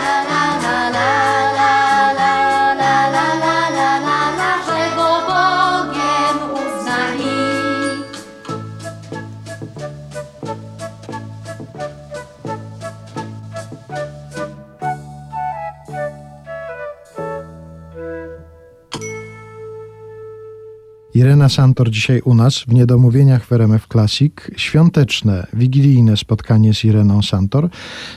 [21.18, 24.34] Irena Santor dzisiaj u nas w Niedomówieniach w RMF Classic.
[24.58, 27.70] Świąteczne, wigilijne spotkanie z Ireną Santor.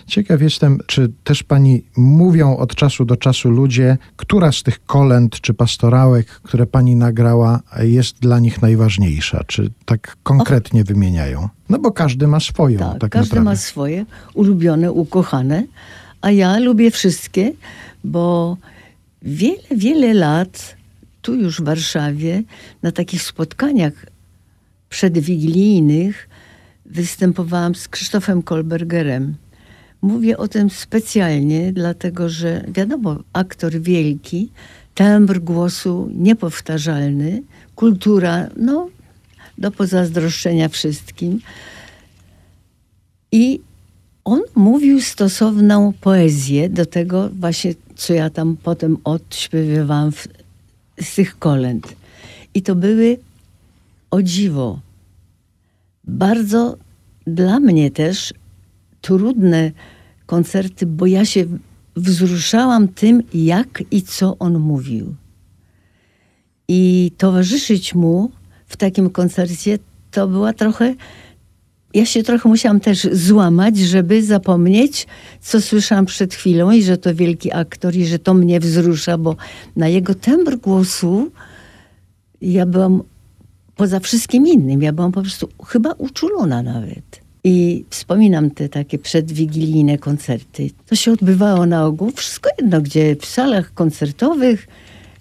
[0.06, 5.40] Ciekaw jestem, czy też pani mówią od czasu do czasu ludzie, która z tych kolęd
[5.40, 9.44] czy pastorałek, które pani nagrała, jest dla nich najważniejsza?
[9.46, 11.48] Czy tak konkretnie wymieniają?
[11.68, 13.50] No bo każdy ma swoją, tak, Tak, każdy naprawdę.
[13.50, 15.64] ma swoje ulubione, ukochane,
[16.20, 17.52] a ja lubię wszystkie,
[18.04, 18.56] bo
[19.22, 20.79] wiele, wiele lat
[21.22, 22.42] tu już w Warszawie
[22.82, 24.06] na takich spotkaniach
[24.88, 26.28] przedwigilijnych
[26.86, 29.34] występowałam z Krzysztofem Kolbergerem.
[30.02, 34.50] Mówię o tym specjalnie, dlatego że wiadomo, aktor wielki,
[34.94, 37.42] tembr głosu niepowtarzalny,
[37.74, 38.88] kultura, no,
[39.58, 41.40] do pozazdroszczenia wszystkim.
[43.32, 43.60] I
[44.24, 50.28] on mówił stosowną poezję do tego właśnie, co ja tam potem odśpiewywałam w,
[51.02, 51.96] z tych kolęd.
[52.54, 53.18] I to były,
[54.10, 54.80] o dziwo,
[56.04, 56.76] bardzo
[57.26, 58.34] dla mnie też
[59.00, 59.72] trudne
[60.26, 61.44] koncerty, bo ja się
[61.96, 65.14] wzruszałam tym, jak i co on mówił.
[66.68, 68.30] I towarzyszyć mu
[68.66, 69.78] w takim koncercie
[70.10, 70.94] to była trochę.
[71.94, 75.06] Ja się trochę musiałam też złamać, żeby zapomnieć,
[75.40, 79.36] co słyszałam przed chwilą, i że to wielki aktor, i że to mnie wzrusza, bo
[79.76, 81.30] na jego tembr głosu
[82.42, 83.02] ja byłam
[83.76, 84.82] poza wszystkim innym.
[84.82, 87.20] Ja byłam po prostu chyba uczulona nawet.
[87.44, 90.70] I wspominam te takie przedwigilijne koncerty.
[90.86, 94.68] To się odbywało na ogół wszystko jedno, gdzie w salach koncertowych,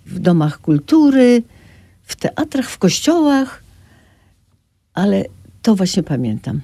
[0.05, 1.43] w domach kultury,
[2.03, 3.63] w teatrach, w kościołach,
[4.93, 5.25] ale
[5.61, 6.61] to właśnie pamiętam.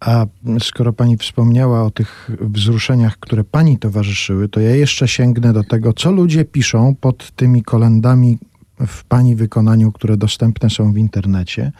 [0.00, 0.26] A
[0.60, 5.92] skoro pani wspomniała o tych wzruszeniach, które pani towarzyszyły, to ja jeszcze sięgnę do tego,
[5.92, 8.38] co ludzie piszą pod tymi kolendami
[8.86, 11.72] w pani wykonaniu, które dostępne są w internecie.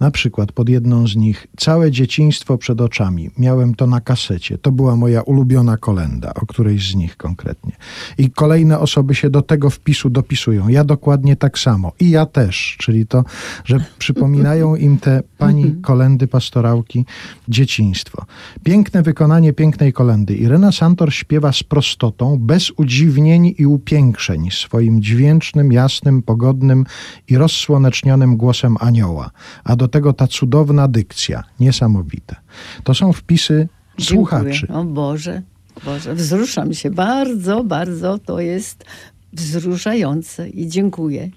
[0.00, 3.30] Na przykład pod jedną z nich całe dzieciństwo przed oczami.
[3.38, 4.58] Miałem to na kasecie.
[4.58, 7.72] To była moja ulubiona kolenda, o którejś z nich konkretnie.
[8.18, 10.68] I kolejne osoby się do tego wpisu dopisują.
[10.68, 11.92] Ja dokładnie tak samo.
[12.00, 12.76] I ja też.
[12.78, 13.24] Czyli to,
[13.64, 17.04] że przypominają im te pani kolendy pastorałki
[17.48, 18.24] dzieciństwo.
[18.64, 20.36] Piękne wykonanie pięknej kolendy.
[20.36, 26.84] Irena Santor śpiewa z prostotą, bez udziwnień i upiększeń, swoim dźwięcznym, jasnym, pogodnym
[27.28, 29.30] i rozsłonecznionym głosem anioła.
[29.64, 31.44] A do tego ta cudowna dykcja.
[31.60, 32.36] Niesamowite.
[32.84, 33.68] To są wpisy
[34.00, 34.50] słuchaczy.
[34.50, 34.78] Dziękuję.
[34.78, 35.42] O Boże,
[35.84, 38.18] Boże, wzruszam się bardzo, bardzo.
[38.18, 38.84] To jest
[39.32, 41.30] wzruszające i dziękuję.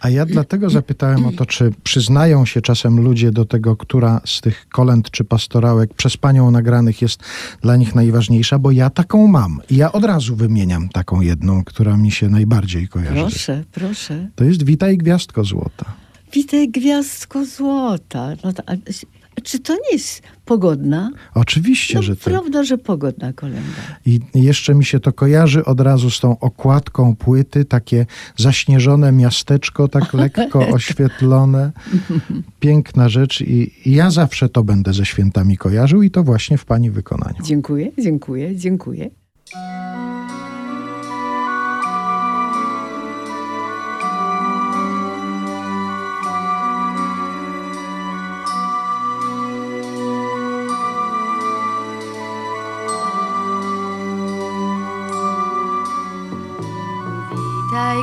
[0.00, 4.40] A ja dlatego zapytałem o to, czy przyznają się czasem ludzie do tego, która z
[4.40, 7.22] tych kolęd czy pastorałek przez panią nagranych jest
[7.62, 9.60] dla nich najważniejsza, bo ja taką mam.
[9.70, 13.20] I ja od razu wymieniam taką jedną, która mi się najbardziej kojarzy.
[13.20, 14.28] Proszę, proszę.
[14.34, 15.84] To jest Witaj Gwiazdko Złota.
[16.32, 18.32] Witaj gwiazdko złota.
[18.44, 18.62] No to,
[19.42, 21.10] czy to nie jest pogodna?
[21.34, 22.24] Oczywiście, No, że to.
[22.30, 23.82] prawda, że pogodna kolenda.
[24.06, 28.06] I jeszcze mi się to kojarzy od razu z tą okładką płyty, takie
[28.36, 31.72] zaśnieżone miasteczko, tak lekko oświetlone.
[32.60, 36.64] Piękna rzecz i i ja zawsze to będę ze świętami kojarzył i to właśnie w
[36.64, 37.42] pani wykonaniu.
[37.44, 39.10] Dziękuję, dziękuję, dziękuję.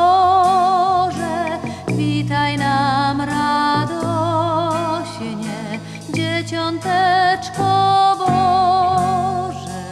[1.88, 4.00] Witaj nam radośnie,
[6.10, 7.62] dzieciąteczko
[8.18, 9.84] Boże.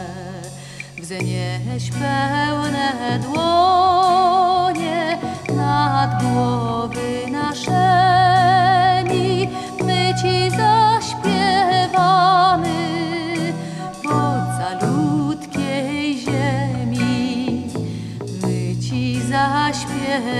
[0.98, 5.18] Wznieś pełne dłonie
[5.56, 7.19] nad głowy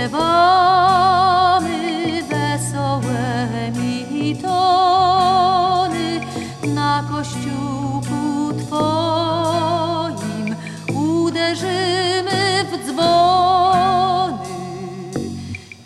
[0.00, 1.78] zaśpiewamy
[2.22, 6.20] wesołe mi tony
[6.74, 10.56] na kościółku Twoim.
[10.94, 14.38] Uderzymy w dzwony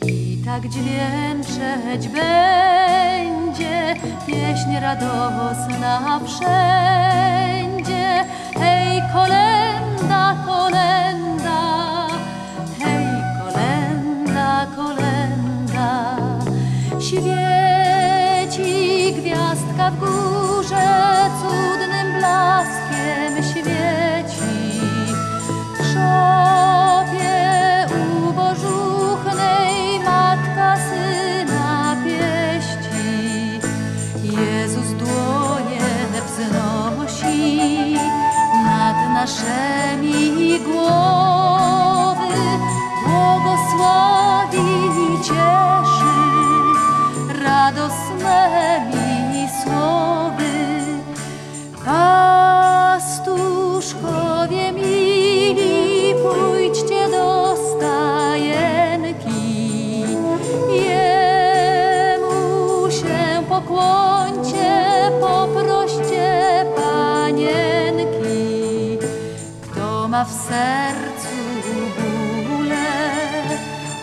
[0.06, 3.94] i tak dźwięczeć będzie.
[4.26, 8.24] Pieśń radosna wszędzie.
[8.58, 11.03] Hej, kolenda, kolenda,
[19.84, 24.80] gwiazdka w górze, cudnym blaskiem świeci.
[25.76, 27.34] Szopie
[27.90, 33.60] u bożuchnej matka syna pieści.
[34.22, 35.86] Jezus dłonie
[36.26, 37.96] wznosi
[38.64, 42.34] nad naszymi głowy,
[43.06, 44.58] błogosławi
[44.96, 46.14] i cieszy
[47.42, 48.93] radosnymi.
[51.84, 59.24] Pastuszkowie mili, pójdźcie do stajenki.
[60.70, 64.84] Jemu się pokłońcie,
[65.20, 68.98] poproście panienki.
[69.62, 71.36] Kto ma w sercu
[71.98, 72.86] bóle,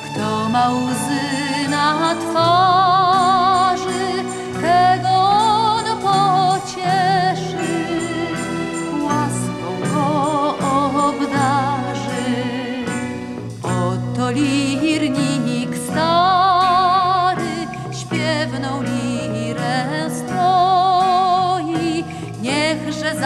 [0.05, 2.90] kto ma łzy na twarzy,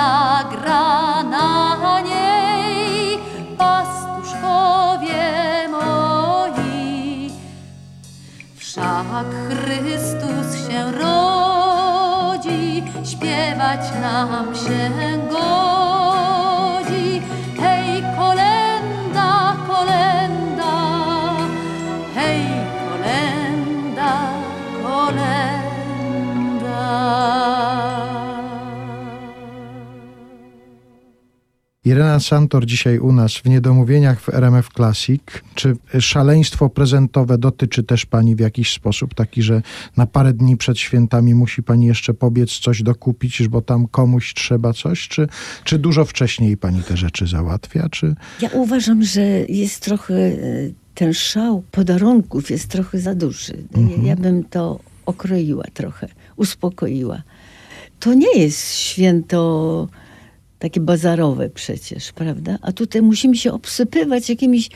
[0.06, 3.20] zagra na niej
[3.58, 5.26] pastuszkowie
[5.74, 7.32] moi.
[8.56, 14.82] Wszak Chrystus się rodzi, śpiewać nam się
[15.30, 15.75] godzi.
[31.96, 35.22] Irena Santor dzisiaj u nas w Niedomówieniach w RMF Classic.
[35.56, 39.62] Czy szaleństwo prezentowe dotyczy też pani w jakiś sposób, taki, że
[39.98, 44.74] na parę dni przed świętami musi pani jeszcze pobiec coś dokupić, bo tam komuś trzeba
[44.74, 45.28] coś, czy,
[45.64, 48.16] czy dużo wcześniej pani te rzeczy załatwia, czy...
[48.42, 50.38] Ja uważam, że jest trochę e,
[50.96, 53.58] ten szał podarunków jest trochę za duży.
[53.76, 57.22] Ja, ja bym to okroiła trochę, uspokoiła.
[58.00, 59.88] To nie jest święto
[60.60, 62.58] takie bazarowe przecież, prawda?
[62.62, 64.70] A tutaj musimy się obsypywać jakimiś,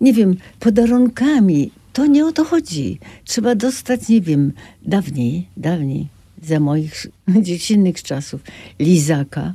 [0.00, 1.70] nie wiem, podarunkami.
[1.92, 2.98] To nie o to chodzi.
[3.24, 4.52] Trzeba dostać, nie wiem,
[4.82, 6.08] dawniej, dawniej,
[6.42, 7.06] za moich
[7.42, 8.40] dziecinnych czasów,
[8.78, 9.54] lizaka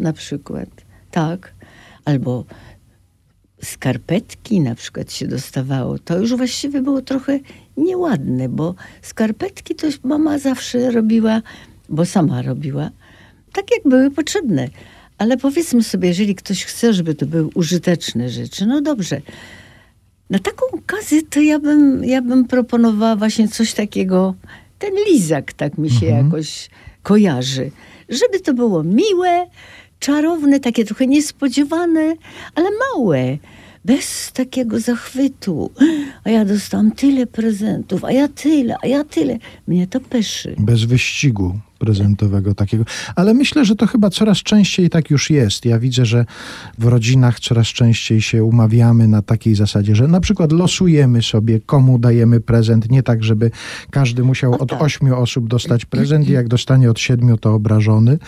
[0.00, 0.68] na przykład,
[1.10, 1.54] tak,
[2.04, 2.44] albo
[3.64, 7.40] skarpetki na przykład się dostawało, to już właściwie było trochę
[7.76, 11.42] nieładne, bo skarpetki to mama zawsze robiła,
[11.88, 12.90] bo sama robiła,
[13.52, 14.68] tak jak były potrzebne.
[15.18, 19.20] Ale powiedzmy sobie, jeżeli ktoś chce, żeby to były użyteczne rzeczy, no dobrze.
[20.30, 24.34] Na taką okazję to ja bym, ja bym proponowała właśnie coś takiego,
[24.78, 26.70] ten lizak tak mi się jakoś
[27.02, 27.70] kojarzy.
[28.08, 29.46] Żeby to było miłe,
[29.98, 32.14] czarowne, takie trochę niespodziewane,
[32.54, 33.38] ale małe.
[33.84, 35.70] Bez takiego zachwytu.
[36.24, 39.38] A ja dostałam tyle prezentów, a ja tyle, a ja tyle.
[39.66, 40.54] Mnie to peszy.
[40.58, 42.84] bez wyścigu prezentowego takiego.
[43.16, 45.64] Ale myślę, że to chyba coraz częściej tak już jest.
[45.64, 46.26] Ja widzę, że
[46.78, 51.98] w rodzinach coraz częściej się umawiamy na takiej zasadzie, że na przykład losujemy sobie, komu
[51.98, 52.90] dajemy prezent.
[52.90, 53.50] Nie tak, żeby
[53.90, 54.82] każdy musiał od tak.
[54.82, 58.18] ośmiu osób dostać prezent i jak dostanie od siedmiu, to obrażony.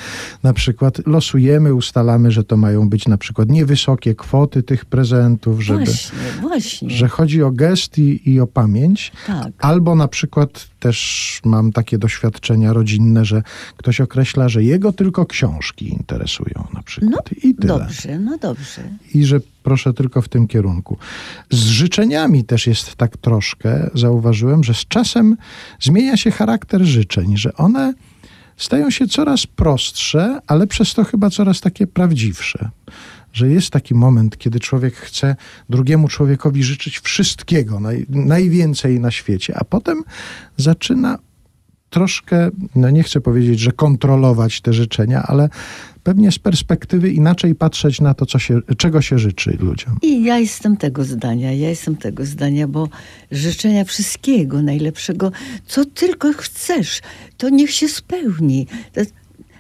[0.43, 5.85] Na przykład losujemy, ustalamy, że to mają być na przykład niewysokie kwoty tych prezentów, żeby...
[5.85, 6.91] Właśnie, właśnie.
[6.91, 9.13] Że chodzi o gest i, i o pamięć.
[9.27, 9.53] Tak.
[9.59, 13.43] Albo na przykład też mam takie doświadczenia rodzinne, że
[13.77, 17.13] ktoś określa, że jego tylko książki interesują na przykład.
[17.13, 17.79] No, I tyle.
[17.79, 18.83] dobrze, no dobrze.
[19.15, 20.99] I że proszę tylko w tym kierunku.
[21.51, 25.37] Z życzeniami też jest tak troszkę, zauważyłem, że z czasem
[25.81, 27.95] zmienia się charakter życzeń, że one
[28.57, 32.71] stają się coraz prostsze, ale przez to chyba coraz takie prawdziwsze.
[33.35, 35.37] Że jest taki moment, kiedy człowiek chce
[35.69, 40.05] drugiemu człowiekowi życzyć wszystkiego, naj, najwięcej na świecie, a potem
[40.57, 41.19] zaczyna
[41.91, 45.49] troszkę, no nie chcę powiedzieć, że kontrolować te życzenia, ale
[46.03, 49.99] pewnie z perspektywy inaczej patrzeć na to, się, czego się życzy ludziom.
[50.03, 52.89] I ja jestem tego zdania, ja jestem tego zdania, bo
[53.31, 55.33] życzenia wszystkiego najlepszego,
[55.67, 57.01] co tylko chcesz,
[57.37, 58.67] to niech się spełni.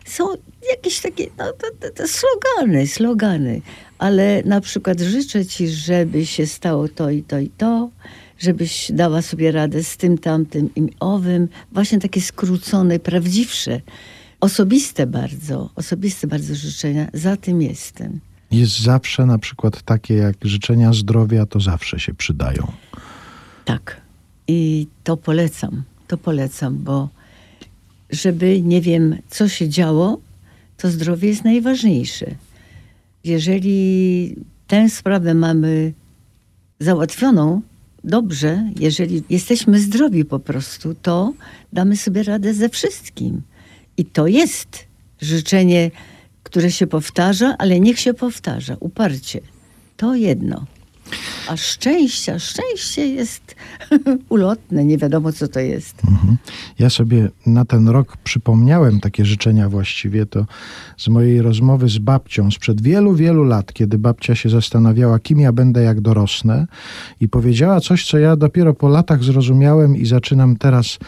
[0.05, 0.25] Są
[0.71, 3.61] jakieś takie no, to, to, to slogany, slogany,
[3.99, 7.91] ale na przykład życzę ci, żeby się stało to i to i to,
[8.39, 13.81] żebyś dała sobie radę z tym, tamtym i owym, właśnie takie skrócone, prawdziwsze,
[14.41, 18.21] osobiste bardzo, osobiste bardzo życzenia, za tym jestem.
[18.51, 22.73] Jest zawsze na przykład takie jak życzenia zdrowia, to zawsze się przydają.
[23.65, 24.01] Tak.
[24.49, 25.83] I to polecam.
[26.09, 27.09] To polecam, bo
[28.15, 30.19] żeby nie wiem, co się działo,
[30.77, 32.27] to zdrowie jest najważniejsze.
[33.25, 34.37] Jeżeli
[34.67, 35.93] tę sprawę mamy
[36.81, 37.61] załatwioną
[38.05, 41.33] dobrze, jeżeli jesteśmy zdrowi po prostu, to
[41.73, 43.43] damy sobie radę ze wszystkim.
[43.97, 44.87] I to jest
[45.21, 45.91] życzenie,
[46.43, 49.41] które się powtarza, ale niech się powtarza uparcie.
[49.97, 50.67] To jedno.
[51.49, 53.55] A szczęścia, szczęście jest
[54.29, 56.03] ulotne, nie wiadomo co to jest.
[56.79, 60.47] Ja sobie na ten rok przypomniałem takie życzenia właściwie to
[60.97, 65.53] z mojej rozmowy z babcią sprzed wielu, wielu lat, kiedy babcia się zastanawiała, kim ja
[65.53, 66.67] będę, jak dorosnę
[67.21, 70.99] i powiedziała coś, co ja dopiero po latach zrozumiałem i zaczynam teraz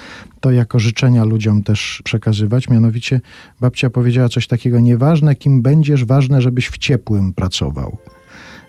[0.41, 2.69] to jako życzenia ludziom też przekazywać.
[2.69, 3.21] Mianowicie
[3.61, 7.99] babcia powiedziała coś takiego, nieważne kim będziesz, ważne, żebyś w ciepłym pracował.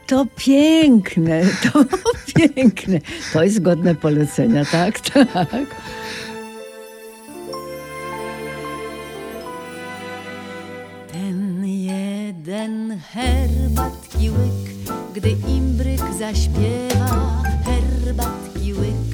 [0.08, 1.86] To piękne, to
[2.36, 3.00] piękne.
[3.34, 5.76] To jest godne polecenia, tak, tak.
[11.12, 19.08] Ten jeden herbatki łyk, gdy imbryk zaśpiewa, herbatki łyk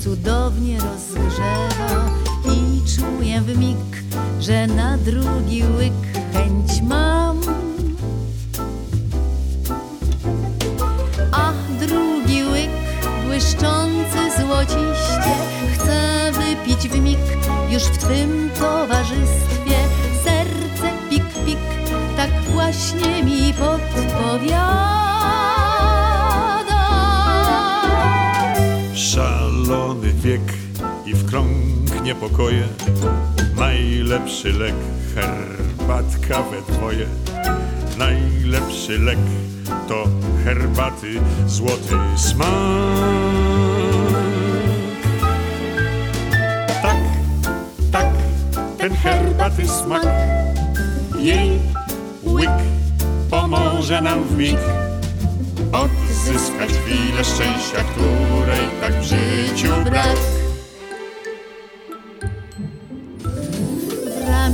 [0.00, 2.10] cudownie rozgrzewa
[2.44, 4.04] i czuję w mig,
[4.40, 5.92] że na drugi łyk
[6.32, 7.40] chęć mam.
[13.34, 15.34] Błyszczący złociście
[15.72, 17.18] chcę wypić w mig
[17.70, 19.76] już w twym towarzystwie.
[20.24, 21.58] Serce pik pik
[22.16, 24.94] tak właśnie mi podpowiada.
[28.94, 30.52] Szalony wiek
[31.06, 32.68] i w krąg niepokoje
[33.56, 34.74] Najlepszy lek,
[35.14, 37.06] herbatka we dwoje
[37.98, 39.18] Najlepszy lek
[39.88, 40.04] to
[40.44, 42.48] herbaty złoty smak.
[46.82, 46.96] Tak,
[47.92, 48.06] tak,
[48.78, 50.06] ten herbaty smak.
[51.18, 51.58] Jej
[52.24, 52.50] łyk
[53.30, 54.58] pomoże nam w mig.
[55.72, 60.43] Odzyskać chwilę szczęścia, której tak w życiu brak.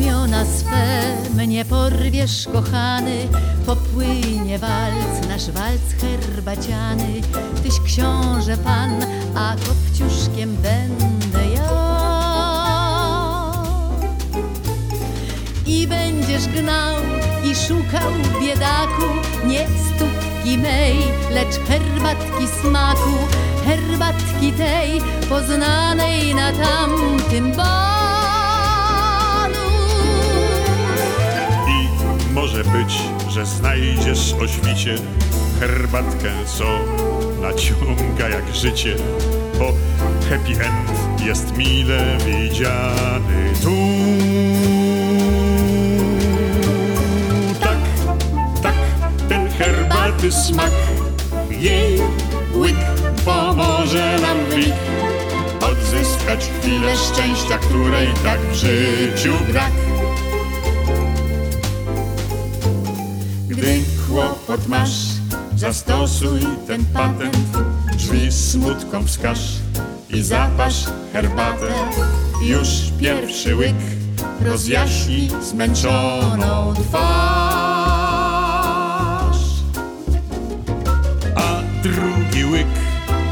[0.00, 3.28] Ramiona swe mnie porwiesz, kochany,
[3.66, 7.20] popłynie walc, nasz walc herbaciany.
[7.62, 11.70] Tyś książę pan, a kopciuszkiem będę ja.
[15.66, 16.96] I będziesz gnał
[17.44, 19.06] i szukał biedaku,
[19.46, 20.96] nie stópki mej,
[21.30, 23.16] lecz herbatki smaku,
[23.64, 27.99] herbatki tej poznanej na tamtym banu.
[32.50, 32.98] Może być,
[33.28, 34.94] że znajdziesz o świcie
[35.60, 36.64] herbatkę, co
[37.40, 38.96] naciąga jak życie,
[39.58, 39.72] bo
[40.30, 43.76] happy end jest mile widziany tu.
[47.60, 47.78] Tak,
[48.62, 48.74] tak,
[49.28, 50.72] ten herbaty smak,
[51.50, 52.00] jej
[52.54, 52.76] łyk
[53.24, 54.74] pomoże nam w mig
[55.60, 59.89] odzyskać chwilę szczęścia, której tak w życiu brak.
[64.10, 64.90] Kłopot masz,
[65.56, 67.36] zastosuj ten patent,
[67.96, 69.38] drzwi smutkom wskaż
[70.10, 71.66] i zapasz herbatę.
[72.42, 72.68] Już
[73.00, 73.76] pierwszy łyk
[74.40, 77.10] rozjaśni zmęczoną twarz.
[81.36, 82.66] A drugi łyk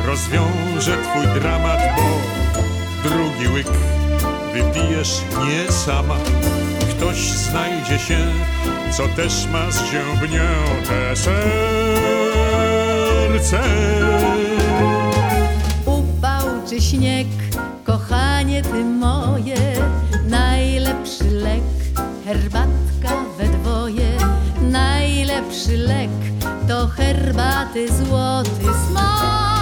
[0.06, 2.02] rozwiąże twój dramat, bo
[3.08, 3.68] drugi łyk
[4.52, 6.16] wypijesz nie sama.
[6.99, 8.18] Ktoś znajdzie się,
[8.90, 11.38] co też ma zziębnięte serce.
[15.86, 17.26] Upał czy śnieg,
[17.84, 19.57] kochanie ty moje,
[20.28, 21.62] najlepszy lek,
[22.24, 24.16] herbatka we dwoje.
[24.62, 26.11] Najlepszy lek
[26.68, 29.57] to herbaty złoty smak.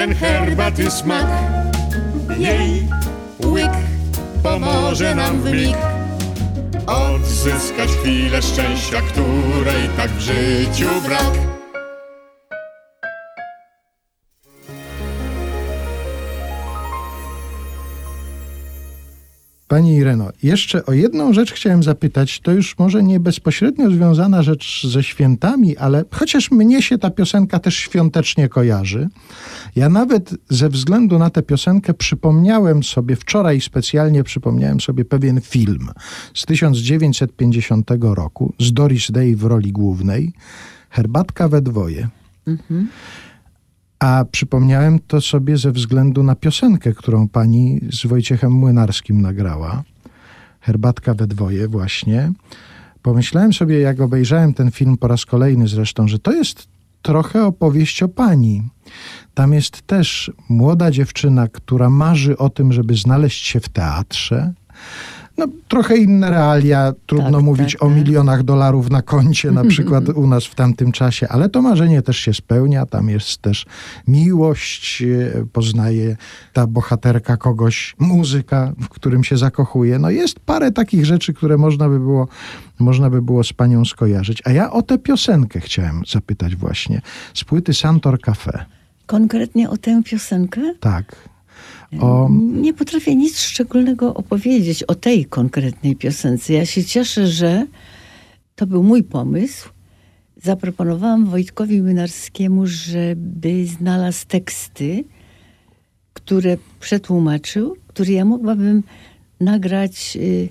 [0.00, 1.26] Ten herbaty smak,
[2.38, 2.88] jej
[3.44, 3.72] łyk
[4.42, 5.76] pomoże nam w mig
[6.86, 11.49] odzyskać chwilę szczęścia, której tak w życiu brak.
[19.70, 22.40] Pani Ireno, jeszcze o jedną rzecz chciałem zapytać.
[22.40, 27.58] To już może nie bezpośrednio związana rzecz ze świętami, ale chociaż mnie się ta piosenka
[27.58, 29.08] też świątecznie kojarzy.
[29.76, 35.88] Ja nawet ze względu na tę piosenkę przypomniałem sobie, wczoraj specjalnie przypomniałem sobie pewien film
[36.34, 40.32] z 1950 roku z Doris Day w roli głównej.
[40.90, 42.08] Herbatka we dwoje.
[44.00, 49.82] A przypomniałem to sobie ze względu na piosenkę, którą pani z Wojciechem Młynarskim nagrała.
[50.60, 52.32] Herbatka we dwoje właśnie.
[53.02, 56.68] Pomyślałem sobie, jak obejrzałem ten film po raz kolejny zresztą, że to jest
[57.02, 58.62] trochę opowieść o pani.
[59.34, 64.52] Tam jest też młoda dziewczyna, która marzy o tym, żeby znaleźć się w teatrze.
[65.40, 67.96] No, trochę inne realia, trudno Tak, mówić tak, o tak.
[67.96, 72.18] milionach dolarów na koncie, na przykład u nas w tamtym czasie, ale to marzenie też
[72.18, 72.86] się spełnia.
[72.86, 73.66] Tam jest też
[74.08, 76.16] miłość, e, poznaje
[76.52, 79.98] ta bohaterka kogoś, muzyka, w którym się zakochuje.
[79.98, 82.28] No jest parę takich rzeczy, które można by było,
[82.78, 84.42] można by było z panią skojarzyć.
[84.44, 87.00] A ja o tę piosenkę chciałem zapytać właśnie.
[87.34, 88.64] Z płyty Santor Cafe.
[89.06, 90.60] Konkretnie o tę piosenkę?
[90.80, 91.16] Tak.
[91.98, 96.52] O, Nie potrafię nic szczególnego opowiedzieć o tej konkretnej piosence.
[96.52, 97.66] Ja się cieszę, że
[98.56, 99.68] to był mój pomysł.
[100.42, 105.04] Zaproponowałam Wojtkowi Młynarskiemu, żeby znalazł teksty,
[106.12, 108.82] które przetłumaczył, które ja mogłabym
[109.40, 110.48] nagrać y,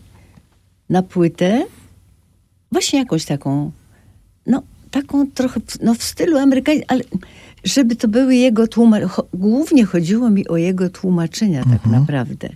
[0.89, 1.65] na płytę.
[2.71, 3.71] Właśnie jakąś taką,
[4.45, 7.03] no taką trochę no, w stylu amerykańskim, ale
[7.63, 9.13] żeby to były jego tłumaczenia.
[9.33, 12.49] Głównie chodziło mi o jego tłumaczenia tak naprawdę,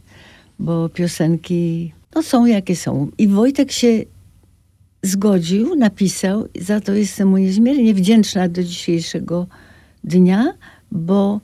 [0.60, 3.12] bo piosenki no, są jakie są.
[3.18, 4.04] I Wojtek się
[5.04, 6.48] zgodził, napisał.
[6.62, 9.48] Za to jestem mu niezmiernie wdzięczna do dzisiejszego
[10.04, 10.54] dnia,
[10.92, 11.40] bo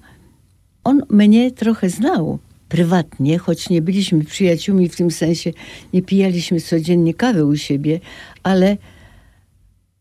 [0.84, 2.39] on mnie trochę znał
[2.70, 5.53] prywatnie, choć nie byliśmy przyjaciółmi w tym sensie,
[5.93, 7.99] nie pijaliśmy codziennie kawy u siebie,
[8.43, 8.78] ale,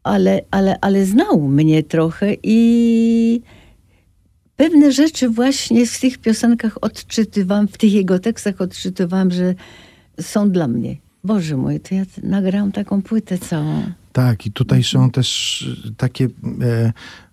[0.03, 2.59] ale, ale, ale znał mnie trochę i
[4.59, 9.55] pewne rzeczy właśnie w tych piosenkach odczytywam, w tych jego tekstach odczytywam, że
[10.21, 10.97] są dla mnie.
[11.25, 13.83] Boże mój, to ja nagrałam taką płytę całą.
[14.13, 16.29] Tak, i tutaj są też takie,
[16.63, 16.93] e,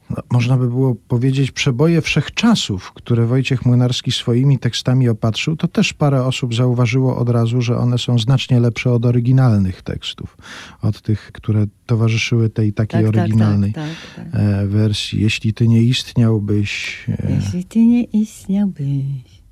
[0.10, 5.56] no, można by było powiedzieć, przeboje wszechczasów, które Wojciech Młynarski swoimi tekstami opatrzył.
[5.56, 10.38] To też parę osób zauważyło od razu, że one są znacznie lepsze od oryginalnych tekstów,
[10.82, 14.42] od tych, które towarzyszyły tej takiej Tak, tak, oryginalnej tak, tak, tak.
[14.42, 15.22] e, wersji.
[15.22, 19.45] Jeśli ty nie istniałbyś, e, Jeśli ty nie istniałbyś.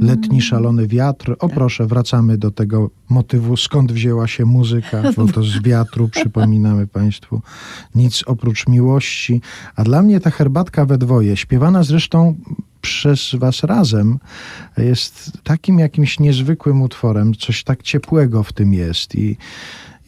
[0.00, 1.36] Letni szalony wiatr.
[1.38, 6.86] O proszę, wracamy do tego motywu, skąd wzięła się muzyka, bo to z wiatru, przypominamy
[6.86, 7.40] Państwu.
[7.94, 9.40] Nic oprócz miłości.
[9.76, 12.34] A dla mnie ta herbatka we dwoje, śpiewana zresztą
[12.80, 14.18] przez Was razem,
[14.76, 17.34] jest takim jakimś niezwykłym utworem.
[17.34, 19.14] Coś tak ciepłego w tym jest.
[19.14, 19.36] I,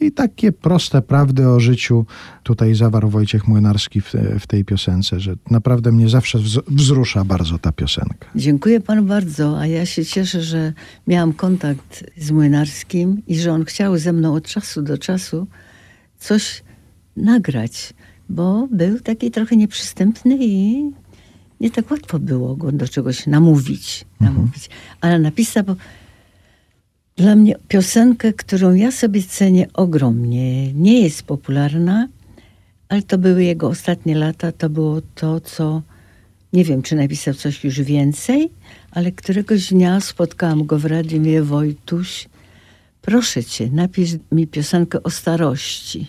[0.01, 2.05] i takie proste prawdy o życiu
[2.43, 7.57] tutaj zawarł Wojciech Młynarski w, w tej piosence, że naprawdę mnie zawsze wz- wzrusza bardzo
[7.57, 8.27] ta piosenka.
[8.35, 10.73] Dziękuję panu bardzo, a ja się cieszę, że
[11.07, 15.47] miałam kontakt z Młynarskim i że on chciał ze mną od czasu do czasu
[16.19, 16.63] coś
[17.17, 17.93] nagrać,
[18.29, 20.83] bo był taki trochę nieprzystępny i
[21.59, 24.05] nie tak łatwo było go do czegoś namówić.
[24.19, 24.69] namówić.
[25.01, 25.63] Ale napisał
[27.15, 30.73] dla mnie piosenkę, którą ja sobie cenię ogromnie.
[30.73, 32.07] Nie jest popularna,
[32.89, 34.51] ale to były jego ostatnie lata.
[34.51, 35.81] To było to, co
[36.53, 38.51] nie wiem, czy napisał coś już więcej,
[38.91, 42.29] ale któregoś dnia spotkałam go w radiu Wojtuś,
[43.01, 46.07] proszę cię, napisz mi piosenkę o starości.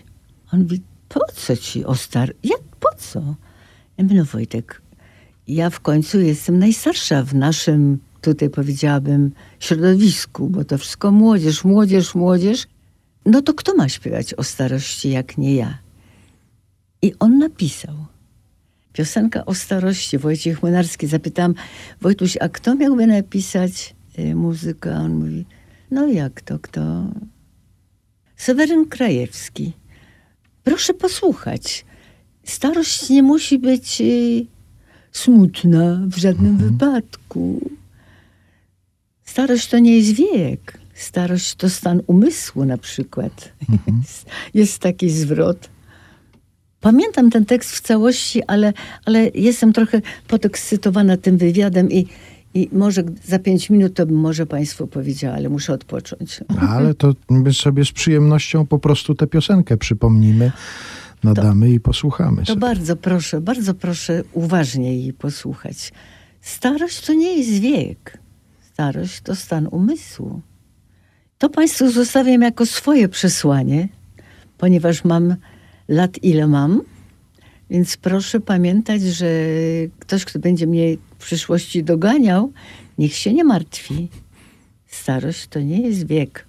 [0.53, 2.35] On mówi, po co ci o star...
[2.45, 3.35] Jak, po co?
[3.99, 4.83] Ja mówię, no Wojtek,
[5.49, 12.15] ja w końcu jestem najstarsza w naszym, tutaj powiedziałabym, środowisku, bo to wszystko młodzież, młodzież,
[12.15, 12.67] młodzież.
[13.27, 15.79] No to kto ma śpiewać o starości, jak nie ja?
[17.03, 17.95] I on napisał.
[18.93, 21.07] Piosenka o starości, Wojciech Młynarski.
[21.07, 21.55] Zapytałam,
[22.01, 24.97] Wojtuś, a kto miałby napisać y, muzykę?
[24.97, 25.47] A on mówi,
[25.91, 27.05] no jak to, kto?
[28.37, 29.73] Seweryn Krajewski.
[30.65, 31.85] Proszę posłuchać.
[32.45, 34.47] Starość nie musi być y,
[35.13, 37.61] smutna w żadnym wypadku.
[39.33, 40.79] Starość to nie jest wiek.
[40.95, 43.53] Starość to stan umysłu na przykład.
[44.01, 45.71] Jest, jest taki zwrot.
[46.81, 48.73] Pamiętam ten tekst w całości, ale,
[49.05, 52.07] ale jestem trochę podekscytowana tym wywiadem i,
[52.55, 56.41] i może za pięć minut to bym może Państwu powiedziała, ale muszę odpocząć.
[56.69, 60.53] Ale to my sobie z przyjemnością po prostu tę piosenkę przypomnimy,
[61.25, 62.61] nadamy i posłuchamy To sobie.
[62.61, 65.93] bardzo proszę, bardzo proszę uważnie jej posłuchać.
[66.41, 68.22] Starość to nie jest wiek.
[68.83, 70.41] Starość to stan umysłu.
[71.39, 73.89] To Państwu zostawiam jako swoje przesłanie,
[74.59, 75.37] ponieważ mam
[75.89, 76.83] lat ile mam,
[77.71, 79.27] więc proszę pamiętać, że
[79.99, 82.53] ktoś, kto będzie mnie w przyszłości doganiał,
[82.99, 84.09] niech się nie martwi.
[84.87, 86.47] Starość to nie jest wiek.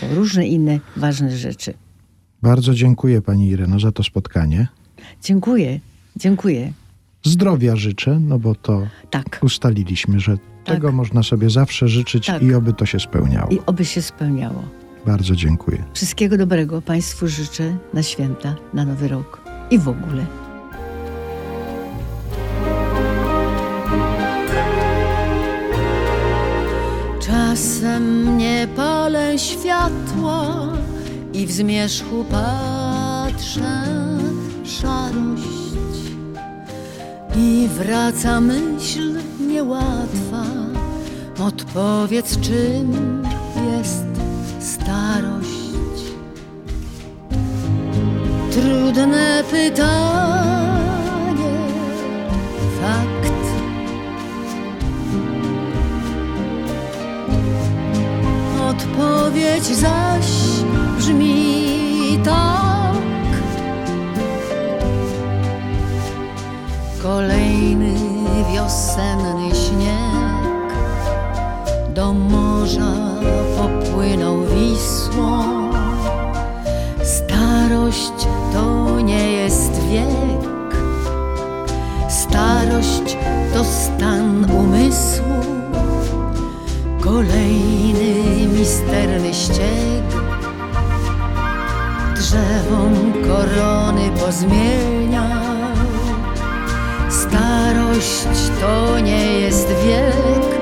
[0.00, 1.74] To różne inne ważne rzeczy.
[2.42, 4.68] Bardzo dziękuję Pani Ireno za to spotkanie.
[5.22, 5.80] Dziękuję,
[6.16, 6.72] dziękuję.
[7.22, 9.38] Zdrowia życzę, no bo to Tak.
[9.42, 10.74] ustaliliśmy, że Tak.
[10.76, 12.42] tego można sobie zawsze życzyć Tak.
[12.42, 13.50] i oby to się spełniało.
[13.50, 14.62] I oby się spełniało.
[15.06, 15.84] Bardzo dziękuję.
[15.94, 19.40] Wszystkiego dobrego Państwu życzę na święta, na Nowy Rok
[19.70, 20.26] i w ogóle.
[27.20, 30.66] Czasem nie palę światła
[31.32, 33.84] i w zmierzchu patrzę
[34.64, 35.69] szarość
[37.40, 40.44] i wraca myśl niełatwa,
[41.46, 43.22] odpowiedz czym
[43.72, 44.04] jest
[44.58, 45.50] starość.
[48.52, 50.90] Trudne pytanie,
[52.80, 53.32] fakt.
[58.70, 60.26] Odpowiedź zaś
[60.98, 62.69] brzmi tak.
[67.02, 67.94] Kolejny
[68.52, 70.74] wiosenny śnieg
[71.94, 72.92] do morza
[73.56, 75.42] popłynął Wisłą.
[77.02, 80.80] Starość to nie jest wiek,
[82.08, 83.16] starość
[83.54, 85.34] to stan umysłu.
[87.00, 88.14] Kolejny
[88.58, 90.04] misterny ścieg
[92.16, 95.69] drzewom korony pozmienia.
[97.30, 100.60] Starość to nie jest wiek,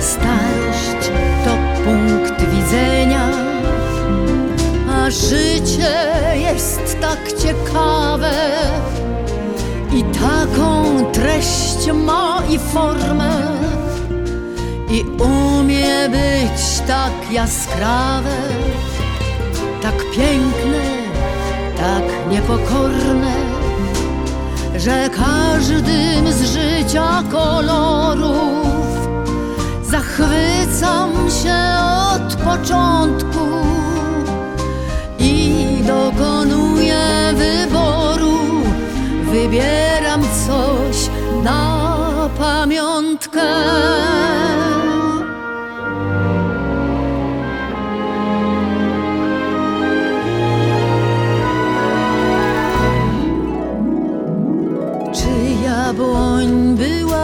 [0.00, 1.10] starość
[1.44, 1.50] to
[1.84, 3.28] punkt widzenia,
[4.90, 5.94] a życie
[6.34, 8.32] jest tak ciekawe.
[9.92, 13.32] I taką treść ma i formę.
[14.90, 18.36] I umie być tak jaskrawe,
[19.82, 20.84] tak piękne,
[21.76, 23.49] tak niepokorne,
[24.84, 28.86] że każdym z życia kolorów
[29.82, 31.12] zachwycam
[31.42, 31.58] się
[32.14, 33.46] od początku
[35.18, 37.00] i dokonuję
[37.34, 38.38] wyboru.
[39.24, 41.10] Wybieram coś
[41.44, 43.50] na pamiątkę.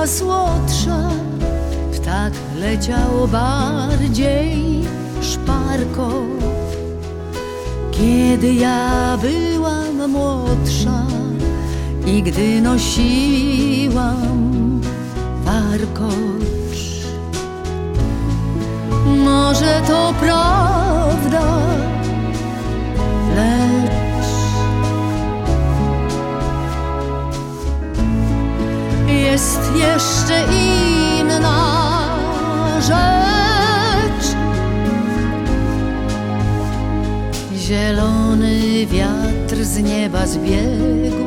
[0.06, 1.10] Była słodsza?
[1.92, 4.84] Ptak leciał bardziej
[5.20, 6.10] szparko.
[7.90, 11.06] Kiedy ja byłam młodsza
[12.06, 14.20] i gdy nosiłam
[15.44, 17.06] warkocz.
[19.06, 21.42] Może to prawda,
[23.36, 23.65] lecz
[29.36, 32.08] jest jeszcze inna
[32.80, 34.36] rzecz.
[37.54, 41.26] Zielony wiatr z nieba zbiegł,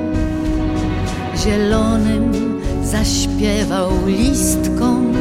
[1.36, 5.14] zielonym zaśpiewał listką.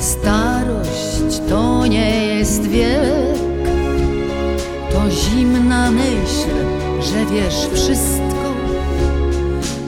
[0.00, 3.38] Starość to nie jest wiek,
[4.92, 6.50] to zimna myśl,
[7.00, 8.31] że wiesz wszystko.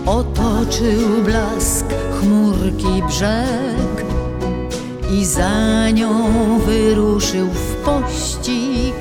[0.07, 1.87] Otoczył blask
[2.21, 4.05] chmurki brzeg
[5.13, 6.09] i za nią
[6.59, 8.95] wyruszył w pościg.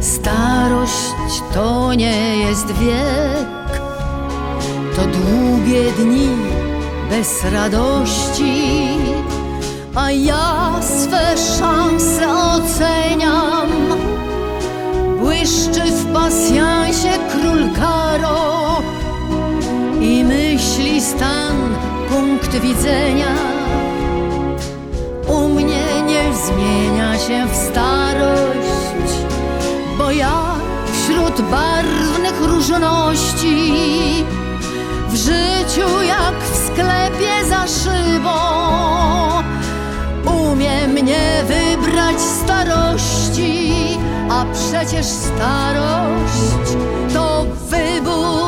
[0.00, 3.80] Starość to nie jest wiek,
[4.96, 6.28] to długie dni
[7.10, 8.88] bez radości,
[9.94, 13.68] a ja swe szanse oceniam.
[15.20, 18.63] Błyszczy w pasjansie król Karo i myśli
[21.04, 21.56] stan,
[22.08, 23.34] punkt widzenia.
[25.28, 29.12] U mnie nie zmienia się w starość,
[29.98, 30.54] bo ja
[30.92, 33.74] wśród barwnych różności
[35.08, 38.38] w życiu jak w sklepie za szybą
[40.52, 43.98] umie mnie wybrać starości,
[44.30, 46.76] a przecież starość
[47.14, 48.43] to wybór